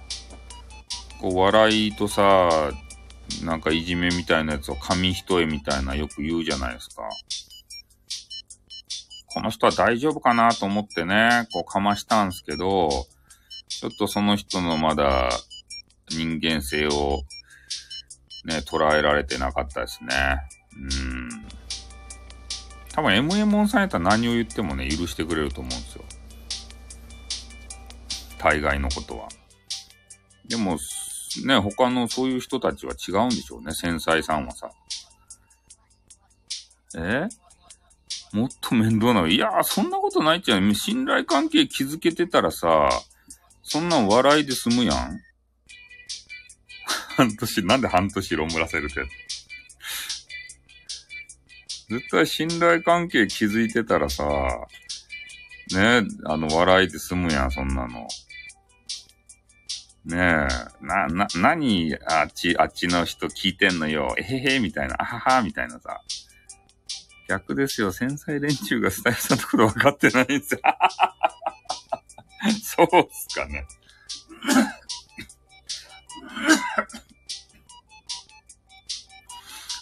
[1.21, 2.71] こう笑いとさ、
[3.43, 7.03] なんかいじめみたいなやつを紙一重みたいなよく言うじゃないですか。
[9.35, 13.07] この人は大丈夫かなと思ってね、こうかましたんすけど、
[13.69, 15.31] ちょっとその人のまだ
[16.11, 17.23] 人間性を
[18.45, 20.39] ね、捉えられてなかったですね。
[20.77, 21.29] うん。
[22.93, 26.05] 多分 MM さんやったら何を言ってもね、許してくれると思うんですよ。
[28.39, 29.29] 大概のことは。
[30.47, 30.79] でも、
[31.47, 34.71] ね、他のそういう人たちは違うんでしょうね、繊細さんはさ。
[36.97, 37.27] え？
[38.33, 39.27] もっと面倒なの？
[39.27, 40.75] いやー、そんなことないっちゃう。
[40.75, 42.89] 信頼関係築けてたらさ、
[43.65, 45.21] そんなん笑いで済むやん。
[47.17, 49.05] 半年、なんで半年色むらせるって。
[51.89, 54.25] 絶対信頼関係築いてたらさ、
[55.73, 58.07] ねあの、笑いで済むやん、そんなの。
[60.05, 64.15] ねえ、な、な、何、あっち、あっちの人聞いてんのよ。
[64.19, 66.03] えへへ、みたいな、あはは、みたいなさ。
[67.29, 67.91] 逆ですよ。
[67.91, 70.61] 繊細連中がスタイルさんのこと分かってないんですよ。
[72.77, 73.66] そうっすかね。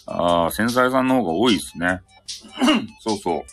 [0.05, 2.01] ああ、繊細さんの方が多いですね。
[2.99, 3.43] そうそう。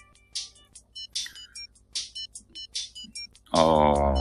[3.52, 4.14] ああ、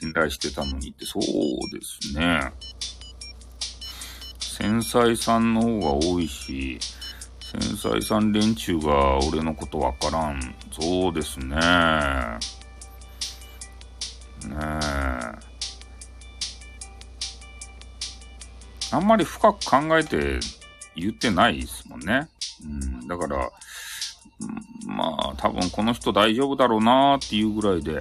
[0.00, 1.22] 信頼してたのにって、そう
[1.72, 2.52] ですね。
[4.40, 6.78] 繊細さんの方が多いし、
[7.52, 10.56] 繊細さん連中が俺のことわからん。
[10.72, 11.56] そうですね。
[14.46, 14.56] ね。
[18.92, 20.38] あんまり深く考えて
[20.94, 22.28] 言ってないですもんね。
[22.64, 22.68] う
[23.04, 23.50] ん、だから、
[24.86, 28.00] まあ、多分この人大丈夫だろうなーっていうぐらいで、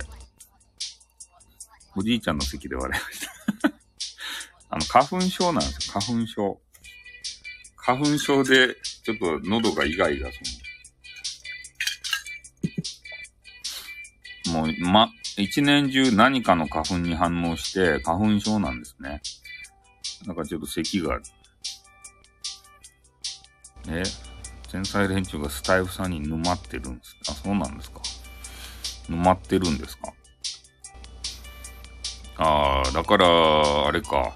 [1.96, 3.26] おじいちゃんの席で笑いまし
[3.62, 3.74] た
[4.70, 6.62] あの、花粉症なんですよ、花粉症。
[7.78, 10.46] 花粉症で、ちょっと喉がイガイガする。
[14.56, 19.22] もう、ま、一年中何かの花粉に反応して、花粉症なんですね。
[20.26, 21.16] なんかちょっと咳が。
[21.16, 21.24] ある
[23.90, 24.04] え？
[24.72, 28.02] 天才連中がスタイフさんに沼ってるんですあ、そうなんですか。
[29.10, 30.14] 沼ってるんですか？
[32.38, 34.36] ああ、だから、あれか。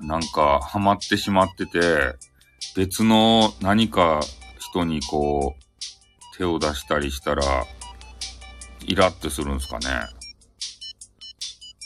[0.00, 2.14] なんか、ハマってしまってて、
[2.76, 4.20] 別の何か
[4.58, 7.42] 人にこう、手を出したりしたら、
[8.86, 9.86] イラってするんすかね。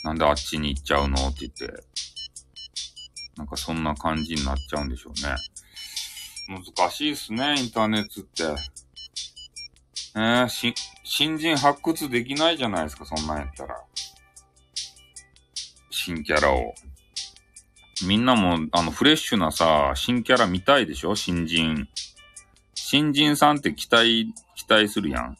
[0.03, 1.27] なんであっちに行っちゃうの？
[1.27, 1.83] って言って。
[3.35, 5.35] なんかそんな感じになっちゃうんでしょうね。
[6.49, 8.43] 難しいっすね、インターネットって。
[10.15, 10.73] えー、し、
[11.03, 13.75] 新人発掘できないじゃないですか、そんなんやったら。
[15.91, 16.73] 新キャラを。
[18.07, 21.15] みんなも、あの、フレッシュなさ、新キャラ見たいでしょ？
[21.15, 21.87] 新人。
[22.73, 25.37] 新人さんって期待、期待するやん。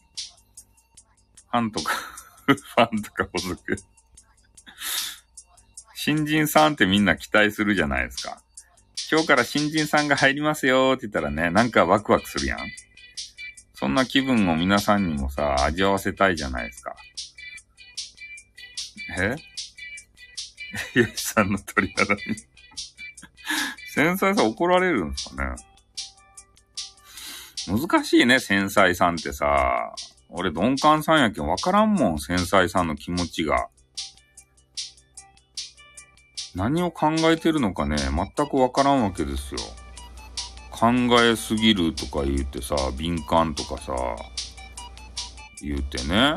[1.50, 1.94] ファンとか
[2.46, 3.76] ファンとか補足
[5.94, 8.40] 新人さんってみんな期待するじゃないですか。
[9.10, 12.58] 今日から新人さんが入りますよって言ったらね、なんかワクワクするやん。
[13.74, 16.96] そんな気分を皆さんにもさ、味わわせたいじゃないですか。
[19.18, 19.36] え？
[20.94, 22.20] ゆいさんの鳥肌に
[23.94, 25.56] 繊細さ怒られるんですかね
[27.66, 29.94] 難しいね、繊細さんってさ。
[30.30, 33.68] 俺、鈍感さんやけんわからんもん、繊細さんの気持ちが。
[36.54, 39.60] 何を考えてるのかね、全くわからんわけですよ。
[40.70, 40.90] 考
[41.22, 43.94] えすぎるとか言ってさ、敏感とかさ、
[45.62, 46.36] 言うてね。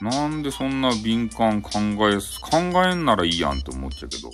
[0.00, 1.70] なんでそんな敏感考
[2.10, 2.18] え、
[2.50, 4.28] 考えんならいいやんって思っちゃうけど。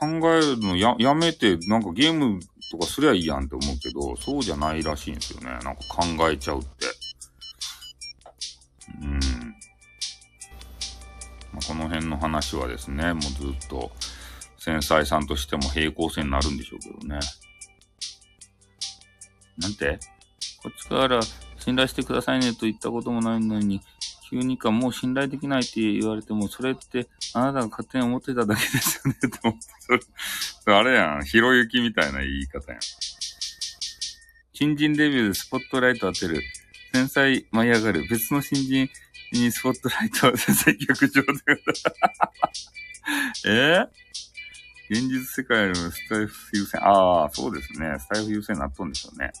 [0.00, 2.40] 考えるのや、やめて、なんかゲーム
[2.72, 5.46] とかすりゃいいやんって思うけど、そうじゃないらしいんですよね。
[5.46, 6.86] なんか考えちゃうって。
[9.02, 9.20] うん。
[11.52, 13.28] まあ、この辺の話はですね、もうず
[13.66, 13.92] っと
[14.58, 17.20] 繊細さんとしても平行線になるんでしょうけどね。
[19.58, 19.98] なんて？
[20.62, 21.20] こっちから
[21.58, 23.82] 信頼してくださいねと言ったこともないのに、
[24.30, 29.60] 急にかもう信頼できないって言われても、それってあなたが勝手に思ってただけですよね、と思って。
[29.80, 30.00] それ、
[30.66, 31.24] あれやん。
[31.24, 32.80] ひろゆきみたいな言い方やん。
[34.52, 36.42] 新人デビューでスポットライト当てる。
[36.92, 38.06] 繊細舞い上がる。
[38.08, 38.88] 別の新人
[39.32, 41.28] にスポットライトを接客上で。
[43.48, 43.50] え？
[43.50, 43.88] ー、
[44.90, 46.84] 現実世界よりもスタイフ優先。
[46.84, 47.98] ああ、そうですね。
[47.98, 49.32] スタイフ優先になっとんでしょうね。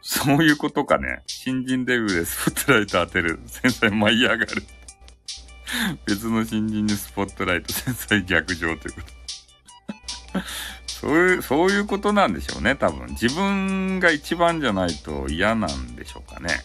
[0.00, 1.22] そういうことかね。
[1.26, 3.40] 新人デビューでスポットライト当てる。
[3.46, 4.62] 繊細舞い上がる。
[6.06, 9.25] 別の新人にスポットライト、繊細逆上ということ。
[10.86, 13.08] そういう、そういうことなんでしょうね、多分。
[13.10, 16.64] 自分が一番じゃないと嫌なんでしょうかね。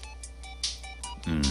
[1.27, 1.41] うん。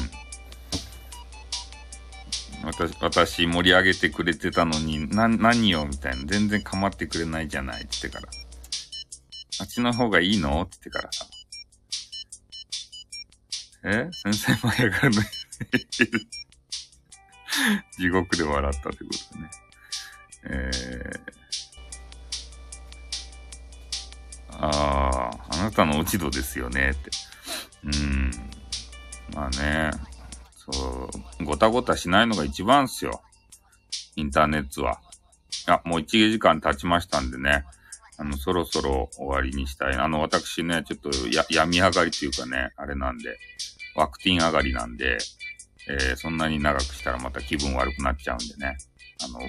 [2.63, 6.25] 私、私盛り上げてくれてたのに、な、何よみたいな。
[6.27, 8.29] 全然構ってくれないじゃないって言ってから。
[9.61, 10.63] あっちの方がいいの？
[10.63, 11.27] って言ってからさ。
[13.85, 14.09] え？
[14.13, 15.23] 先生舞い上がるの？
[17.99, 19.51] 地獄で笑ったってことね。
[20.45, 21.21] えー、
[24.61, 27.11] ああ、あなたの落ち度ですよねって。
[27.85, 28.31] うん。
[29.35, 29.91] まあね、
[30.55, 33.23] そう、ごたごたしないのが一番っすよ。
[34.17, 35.01] インターネットは。
[35.67, 37.65] あ、もう1時間経ちましたんでね。
[38.19, 39.95] あの、そろそろ終わりにしたい。
[39.95, 43.39] あの、私ね、ちょっとや、病み上がりというかね、あれなんで、
[43.97, 45.19] ワクチン上がりなんで、
[45.89, 48.77] えー、そんなに長くしたらまた気分悪くなっちゃうんでね。
[49.25, 49.41] あの、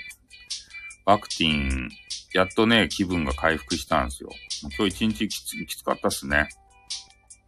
[1.06, 1.90] ワクチン、
[2.34, 4.30] やっとね、気分が回復したんですよ。
[4.78, 6.50] 今日一日きつきつかったっすね。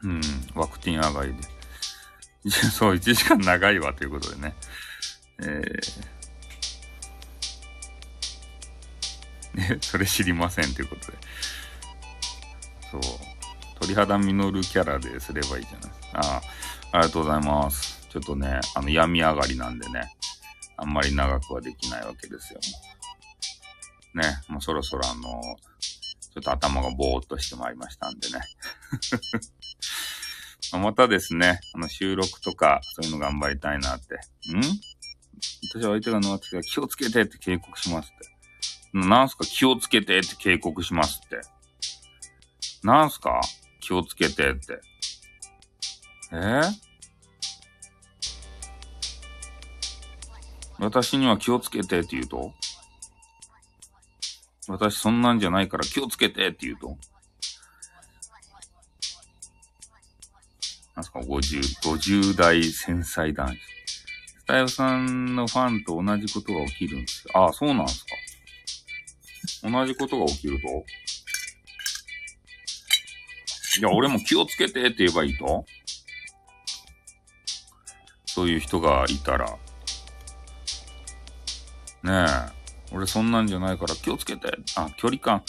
[0.04, 0.22] うん、
[0.56, 2.50] ワクチン上がりで。
[2.52, 4.56] そう、1時間長いわということでね。
[5.40, 11.18] えー、 ね、それ知りませんということで。
[12.92, 13.02] そう。
[13.80, 16.20] 鳥肌実るキャラですればいいじゃないですか。
[16.20, 16.42] ああ、
[16.94, 18.08] ありがとうございます。
[18.10, 20.12] ちょっとね、あの、病み上がりなんでね、
[20.78, 22.60] あんまり長くはできないわけですよ。
[24.14, 28.40] ね、もうそろそろあの、ちょっと頭がぼーっとしてまいりましたんでね。
[30.82, 34.16] またですね、あの、収録とか、そういうの頑張りたいなって。
[34.16, 34.20] ん？
[35.74, 38.98] 私は相手が乗ってきた気をつけてって警告しますって。
[38.98, 39.46] なんすか？
[39.46, 41.42] 気をつけてって警告しますって。
[42.84, 43.42] なんすか？
[43.82, 44.80] 気をつけてって。
[46.32, 46.36] え？
[46.36, 46.72] ー
[50.80, 52.54] 私には気をつけてって言うと？
[54.68, 56.98] 私そんなんじゃないから気をつけてって言うと
[60.96, 63.56] なんすか、50、50代繊細男子。
[63.56, 67.32] スタイルさんのファンと同じことが起きるんですよ。
[67.34, 68.12] ああ、そうなんすか。
[69.64, 70.68] 同じことが起きると？
[73.80, 75.66] いや、俺も気をつけてって言えばいいと？
[78.26, 79.48] そういう人がいたら、
[82.04, 82.26] ね
[82.60, 82.63] え。
[82.94, 84.56] 俺そんなんじゃないから気をつけて。
[84.76, 85.44] あ、距離感。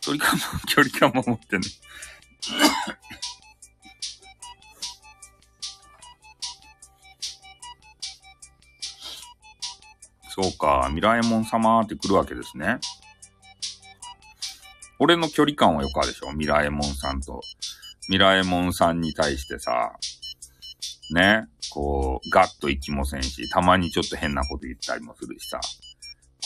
[0.00, 1.64] 距離感も、 距離感も持ってね。
[10.30, 12.78] そうか、ミラエモン様って来るわけですね。
[15.00, 16.32] 俺の距離感はよかでしょ？
[16.32, 17.40] ミラエモンさんと。
[18.08, 19.96] ミラエモンさんに対してさ、
[21.14, 25.60] ね、こう、ガッと行きもせんし、たまにちょっと変なこと言ったりもするしさ、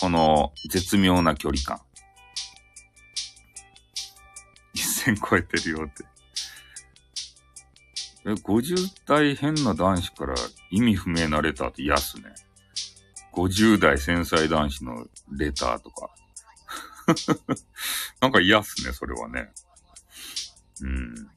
[0.03, 1.81] この絶妙な距離感。
[4.75, 6.05] 一線超えてるよって。
[8.27, 10.35] え、50代変な男子から
[10.73, 12.35] 意味不明なレターって嫌っすね。
[13.33, 16.11] 50代繊細男子のレターとか。
[18.21, 19.53] なんか嫌っすね、それはね。
[20.81, 21.31] うん。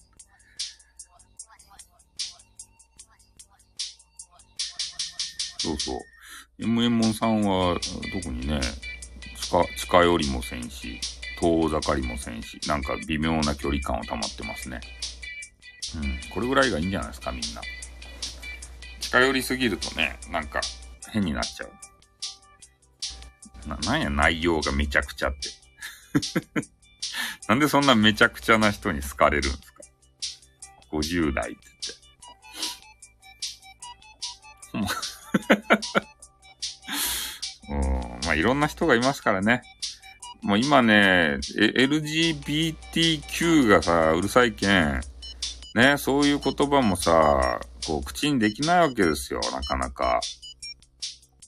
[5.60, 6.15] そうそう。
[6.58, 7.78] M エモンさんは、
[8.14, 8.62] 特にね、
[9.36, 11.02] 近、近寄りもせんし、
[11.38, 14.80] 遠ざかりもせんし、なんか微妙な距離感を保ってますね。
[15.96, 16.18] うん。
[16.34, 17.62] これぐらいがいいんじゃないですか、みんな。
[19.02, 20.62] 近寄りすぎるとね、なんか
[21.12, 21.72] 変になっちゃう。
[23.68, 25.50] な、なんや内容がめちゃくちゃって。
[27.50, 29.84] なんでそんなめちゃくちゃな人に好かれるんですか
[30.94, 31.60] ?50 代って
[34.74, 34.88] 言っ
[36.00, 36.15] て。
[37.70, 37.80] うん、
[38.26, 39.62] まあいろんな人がいますからね。
[40.42, 45.00] もう今ね、LGBTQ がさ、うるさいけん、
[45.76, 50.22] ね、そういう言葉もさ、こう、口にできないわけですよ、なかなか。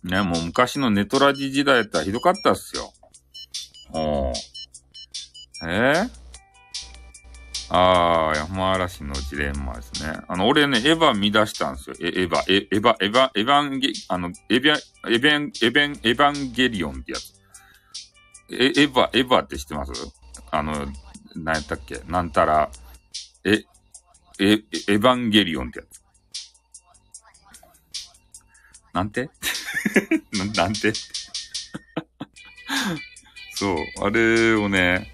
[0.03, 2.91] ね、もう昔のネトラジ時代ったらひどかったっすよ。
[3.94, 4.02] うん。
[5.69, 6.10] えー、
[7.69, 10.19] ああ、山嵐のジレンマですね。
[10.27, 11.95] あの、俺ね、エヴァ見出したんですよ。
[11.99, 14.77] エエヴァ、エヴァ、エヴァ、エヴァンゲ、あの、エヴァ、
[15.10, 17.34] エヴァン、エヴァン、エヴァンゲリオンってやつ。
[18.49, 19.91] え、エヴァ、エヴァって知ってます？
[20.49, 20.88] あの、
[21.35, 21.99] 何やったっけ？
[22.07, 22.72] なんたら、
[23.44, 23.65] え、
[24.39, 26.02] え、エヴァンゲリオンってやつ。
[28.94, 29.30] なんて？
[30.56, 30.94] なんて？
[33.56, 35.11] そう、あれをね、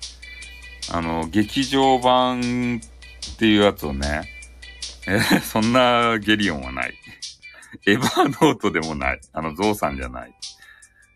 [0.92, 4.30] あの、劇場版っていうやつをね、
[5.08, 6.94] えー そんなゲリオンはない。
[7.86, 9.22] エヴァノートでもない。
[9.34, 10.34] あの、ゾウさんじゃない。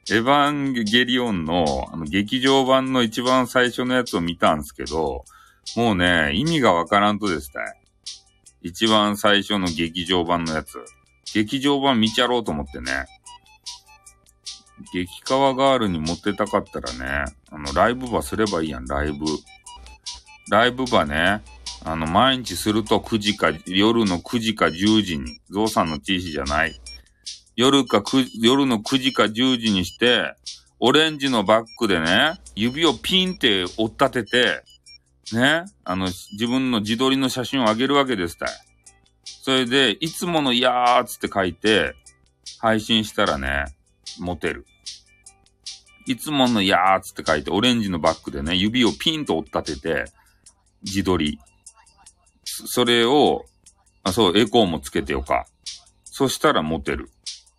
[0.10, 5.26] エヴァンゲリオンの、あの、劇場版の一番最初のやつを見たんですけど、
[5.76, 7.64] もうね、意味がわからんとですね。
[8.61, 10.77] 一番最初の劇場版のやつ。
[11.34, 13.06] 劇場版見ちゃろうと思ってね。
[14.93, 19.25] 激川ガールに持ってたかったらね、あの、ライブ場すればいいやん、ライブ。
[20.49, 21.41] ライブ場ね、
[21.83, 26.79] あの、毎日すると9時か、夜の9時か10時に、ゾウさんの T シじゃない。
[27.55, 30.35] 夜か9、夜の9時か10時にして、
[30.79, 34.63] オレンジのバッグでね、指をピンって折っ立てて、
[35.33, 38.49] ね、あの、自分の自撮りの写真をあげるわけですたい。
[39.23, 41.95] それで、いつものいやーつって書いて、
[42.59, 43.65] 配信したらね、
[44.19, 44.65] モテる。
[46.06, 50.06] いつものやーつって書いて、オレンジのバッグでね、指をピンと折っ立てて、
[50.84, 51.39] 自撮り。
[52.44, 53.45] それを、
[54.03, 55.45] あ、そう、エコーもつけてよか。
[56.06, 57.10] そしたらモテる。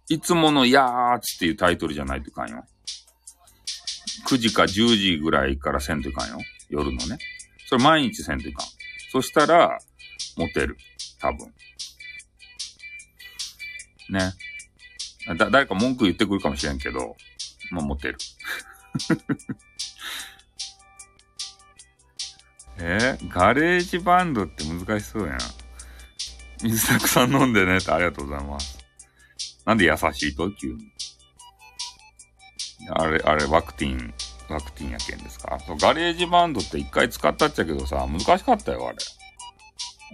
[0.08, 2.64] いつものやーつっていうタイトルじゃないといかんよ。
[4.26, 6.38] 9時か10時ぐらいからせんといかんよ。
[6.70, 7.18] 夜のね。
[7.66, 8.66] それ毎日せんといかん。
[9.12, 9.78] そしたら、
[10.36, 10.78] モテる。
[11.20, 11.52] 多分。
[14.08, 14.32] ね。
[15.34, 17.16] だ、誰か文句言ってくるかもしれんけど、
[17.70, 18.18] まあ、モテる。
[22.80, 25.38] えー GarageBand って難しそうやん。
[26.62, 28.78] 水たくさん飲んでねってありがとうございます。
[29.64, 30.50] なんで優しいと？
[30.52, 30.92] 急に。
[32.90, 34.14] あれ、あれ、ワクティン、
[34.48, 35.58] ワクティンやけんですか？
[35.66, 38.98] そう GarageBand って一回使ったっちゃけどさ、難しかったよ、あれ。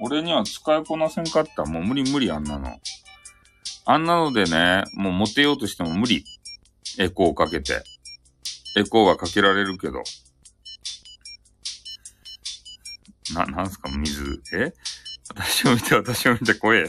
[0.01, 1.65] 俺には使いこなせんかった。
[1.67, 2.81] もう無理無理、あんなの。
[3.87, 6.25] あんなのでね、もうモテようとしても無理。
[6.99, 7.83] エコーをかけて。
[8.77, 10.03] エコーはかけられるけど。
[13.35, 14.43] な、なんすか、水。
[14.55, 14.73] え？
[15.29, 16.87] 私を見て、私を見て、怖え。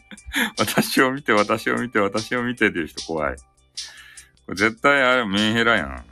[0.58, 3.36] 私を見て、私を見て、私を見てっていう人怖い。
[3.36, 6.04] これ絶対あれ、メンヘラやん。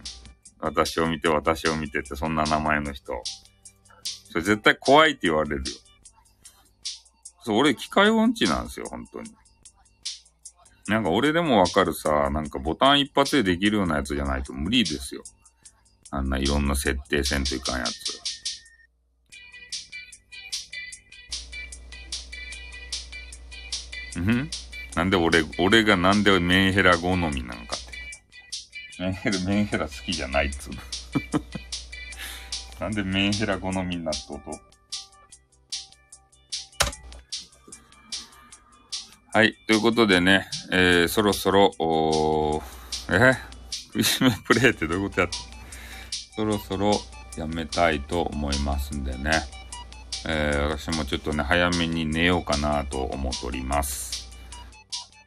[0.60, 3.12] 私を見て、私を見てって、そんな名前の人。
[4.30, 5.62] それ絶対怖いって言われるよ。
[7.42, 9.30] そう、俺、機械音痴なんですよ、本当に。
[10.86, 15.22] なんか俺でもわかるさ、なんかボタン一発でできるようなやつじゃないと無理ですよ。
[16.10, 18.34] あんないろんな設定せんといかんやつ。
[24.20, 24.50] ん
[24.94, 27.80] なんで俺、俺がなんでメンヘラ好みなのかっ
[28.96, 29.02] て。
[29.02, 30.80] メンヘラ、メンヘラ好きじゃないっつうの。
[32.80, 34.73] なんでメンヘラ好みになっとうと。
[39.34, 39.56] はい。
[39.66, 43.32] ということでね、えー、そろそろ、おーえ
[43.86, 45.36] 食いしめプレイってどういうことやった
[46.36, 46.92] そろそろ
[47.36, 49.32] やめたいと思いますんでね。
[50.28, 54.30] えー、私もちょっとね、早めに寝ようかなと思っております。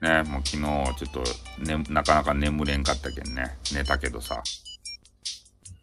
[0.01, 1.23] ね、もう昨日ちょっと、
[1.65, 4.41] ね、なかなか眠れんかったけんね、寝たけどさ。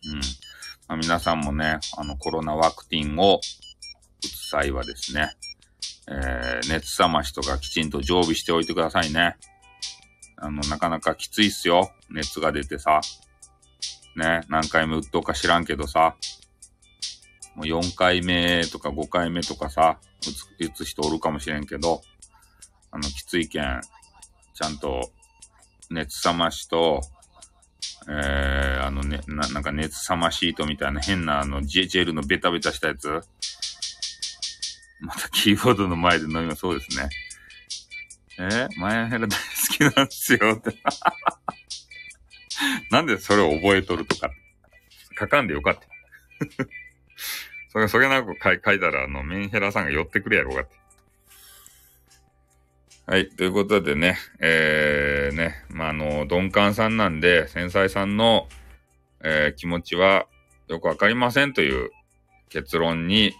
[0.06, 0.20] うん。
[0.88, 3.40] まあ、皆さんもね、あのコロナワクチンを打
[4.26, 5.34] つ際はですね、
[6.08, 9.36] えー、熱冷ましとかきちんと常備しておいてくださいね。
[10.36, 11.92] あの、なかなかきついっすよ。
[12.10, 13.00] 熱が出てさ。
[14.16, 16.16] ね、何回目打っとうか知らんけどさ。
[17.54, 22.02] もう4回目とか5回目とかさ、打つ、打つ人おるかもしれんけど、
[22.90, 23.80] あの、きついけん、
[24.54, 25.12] ちゃんと、
[25.90, 27.00] 熱冷ましと、
[28.08, 33.22] えー、あのね、な、なんか熱冷まシートみたいな変なあの、ジェジェルのベタベタしたやつ。
[35.04, 36.60] またキーボードの前で飲みます。
[36.60, 37.08] そうですね。
[38.38, 39.36] えー、マヤヘラ大好
[39.72, 40.74] きなんですよって。
[42.90, 44.30] なんでそれを覚えとるとか。
[45.18, 45.80] 書かんでよかった。
[47.70, 50.76] それ、それなんか書い書いたら、あの、メンヘラさんが寄ってくれやろうかって。
[53.06, 53.28] はい。
[53.28, 58.48] ということでね、えー、ね、まあ、あの、鈍感さんなんで、繊細さんの、
[59.22, 60.26] えー気持ちは
[60.68, 61.90] よくわかりませんという
[62.48, 63.34] 結論に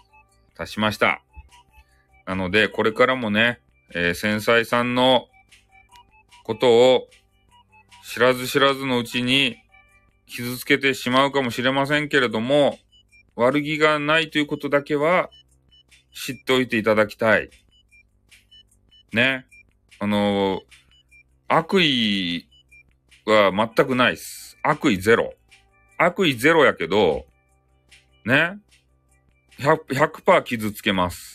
[0.55, 1.21] 達しました。
[2.25, 3.61] なので、これからもね、
[3.93, 5.27] えー繊細さんの
[6.43, 7.07] ことを
[8.03, 9.57] 知らず知らずのうちに
[10.27, 12.79] 傷つけてしまうかもしれませんけれども、
[13.35, 15.29] 悪気がないということだけは
[16.13, 17.49] 知っておいていただきたい。
[19.11, 19.45] ね。
[19.99, 20.61] あの
[21.47, 22.47] 悪意
[23.25, 24.57] は全くないっす。
[24.63, 25.33] 悪意ゼロ。
[25.97, 27.25] 悪意ゼロやけど、
[28.25, 28.59] ね。
[29.59, 31.34] 100%, 傷つけます。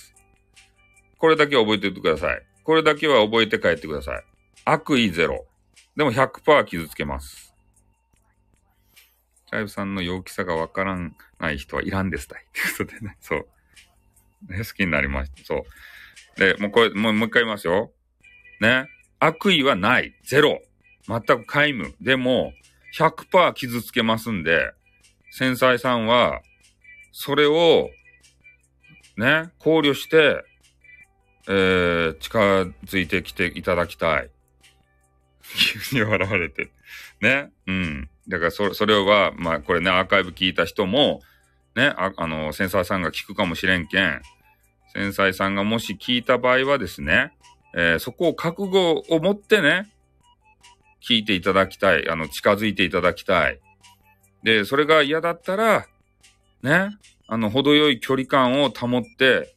[1.21, 2.43] これだけ覚えておいてください。
[2.65, 4.25] これだけは覚えて帰ってください。
[4.65, 5.47] 悪意ゼロ。
[5.95, 7.55] でも100%傷つけます。
[9.51, 10.97] ライブさんの陽気さがわから
[11.39, 12.43] ない人はいらんですたい。
[12.43, 13.47] ってことでね、そう。
[14.49, 15.45] ね、好きになりました。
[15.45, 16.41] そう。
[16.41, 17.93] で、もうこれ、もうもう一回言いますよ。
[18.61, 18.89] ね。
[19.19, 20.15] 悪意はない。
[20.25, 20.63] ゼロ。
[21.07, 21.95] 全く皆無。
[22.01, 22.55] でも、
[22.97, 24.73] 100%傷つけますんで、
[25.33, 26.41] 繊細さんは、
[27.13, 27.91] それを、
[29.19, 30.45] ね、考慮して、
[31.53, 32.39] えー、近
[32.85, 34.31] づいてきていただきたい。
[35.91, 36.71] 急に笑われて。
[37.21, 37.51] ね？
[37.67, 38.09] うん。
[38.29, 41.23] だからそ、それは、まあ、これね、アーカイブ聞いた人も、
[41.75, 44.23] ね、ああの、繊細さんが聞くかもしれんけん、
[44.93, 47.33] 繊細さんがもし聞いた場合はですね、
[47.75, 49.91] えー、そこを覚悟を持ってね、
[51.03, 52.09] 聞いていただきたい。
[52.09, 53.59] あの、近づいていただきたい。
[54.45, 55.87] で、それが嫌だったら、
[56.63, 56.97] ね、
[57.27, 59.53] あの、程よい距離感を保って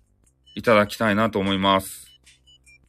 [0.56, 2.08] いただきたいなと思います。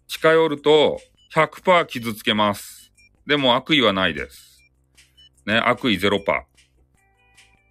[0.06, 1.00] 近寄ると
[1.34, 2.92] 100%傷つけます。
[3.26, 4.60] でも悪意はないです。
[5.46, 6.20] ね、悪意0%。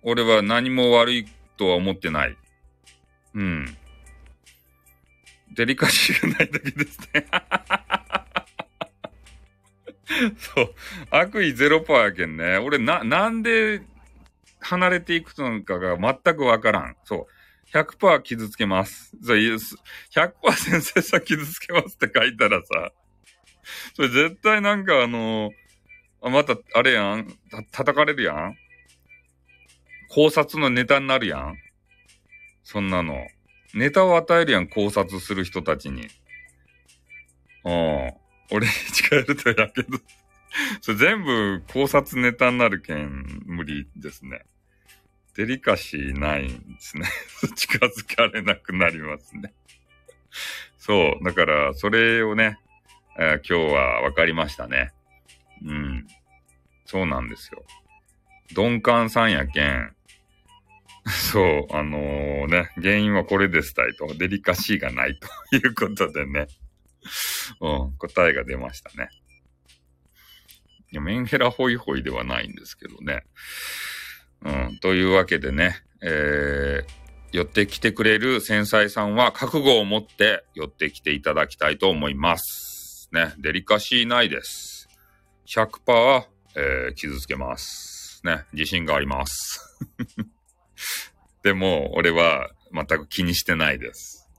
[0.04, 1.26] 俺は何も悪い
[1.58, 2.36] とは思ってない。
[3.36, 3.78] うん。
[5.56, 7.28] デリカシーがないだけですね。
[10.38, 10.76] そう。
[11.12, 12.58] 悪意0%やけんね。
[12.58, 13.82] 俺な、なんで
[14.60, 16.96] 離れていくのかが全くわからん。
[17.04, 17.33] そう。
[17.74, 19.16] 100%傷つけます。
[19.22, 22.92] 100%先生さ傷つけますって書いたらさ、
[23.96, 25.52] それ絶対なんかあの
[26.22, 27.28] あ、また、あれやん、
[27.72, 28.56] 叩かれるやん
[30.10, 31.56] 考察のネタになるやん
[32.64, 33.16] そんなの。
[33.74, 36.08] ネタを与えるやん、考察する人たちに。
[37.66, 38.14] うん。
[38.52, 39.98] 俺に近寄るとやけど
[40.82, 44.46] それ全部考察ネタになるけん、無理ですね。
[45.36, 47.08] デリカシーないんですね。
[47.56, 49.54] 近づかれなくなりますね。
[50.78, 51.24] そう。
[51.24, 52.60] だから、それをね、
[53.18, 54.92] えー、今日は分かりましたね。
[55.66, 56.08] うん。
[56.86, 57.64] そうなんですよ。
[58.56, 59.96] 鈍感さんやけん。
[61.32, 65.20] そう、あのー、ね、原因はこれですたいと、デリカシーがない
[65.50, 66.48] ということでね。
[67.60, 69.10] うん、答えが出ましたね。
[70.92, 73.24] いや、メンヘラホイホイではないんですけどね。
[74.44, 83.10] うん、というわけでね、えー、寄ってきてくれる繊細さんは覚悟を持って寄ってきていただきたいと思います。
[83.14, 84.90] ね、デリカシーないです。
[85.48, 86.26] 100%、
[86.56, 88.22] えー、傷つけます。
[88.24, 89.78] ね、自信があります。
[91.44, 94.30] でも、俺は全く気にしてないです。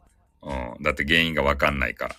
[0.42, 2.16] うん、だって原因がわかんないから。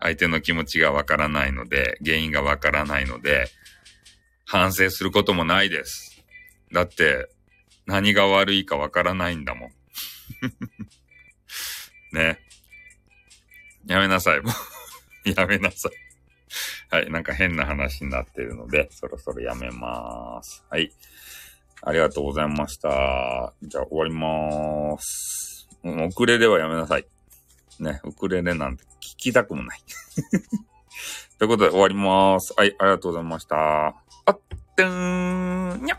[0.00, 3.48] 相手の気持ちがわからないので、原因がわからないので、
[4.46, 6.09] 反省することもないです。
[6.72, 7.28] だって、
[7.86, 9.70] 何が悪いかわからないんだもん。
[12.12, 12.38] ね。
[13.86, 14.50] やめなさい、も
[15.24, 15.92] う やめなさい。
[16.94, 20.64] はい、なんか変な話になってるので、そろそろやめまーす。
[20.68, 20.92] はい。
[21.82, 23.54] ありがとうございました。
[23.62, 25.68] じゃあ終わりまーす。
[25.82, 27.06] もう遅れではやめなさい。
[27.78, 29.80] ね、ウクレレなんて聞きたくもない。
[31.38, 32.52] ということで終わりまーす。
[32.56, 33.56] はい、ありがとうございました。
[33.56, 33.94] あ
[34.32, 34.40] っ
[34.76, 35.98] てーん、にゃっ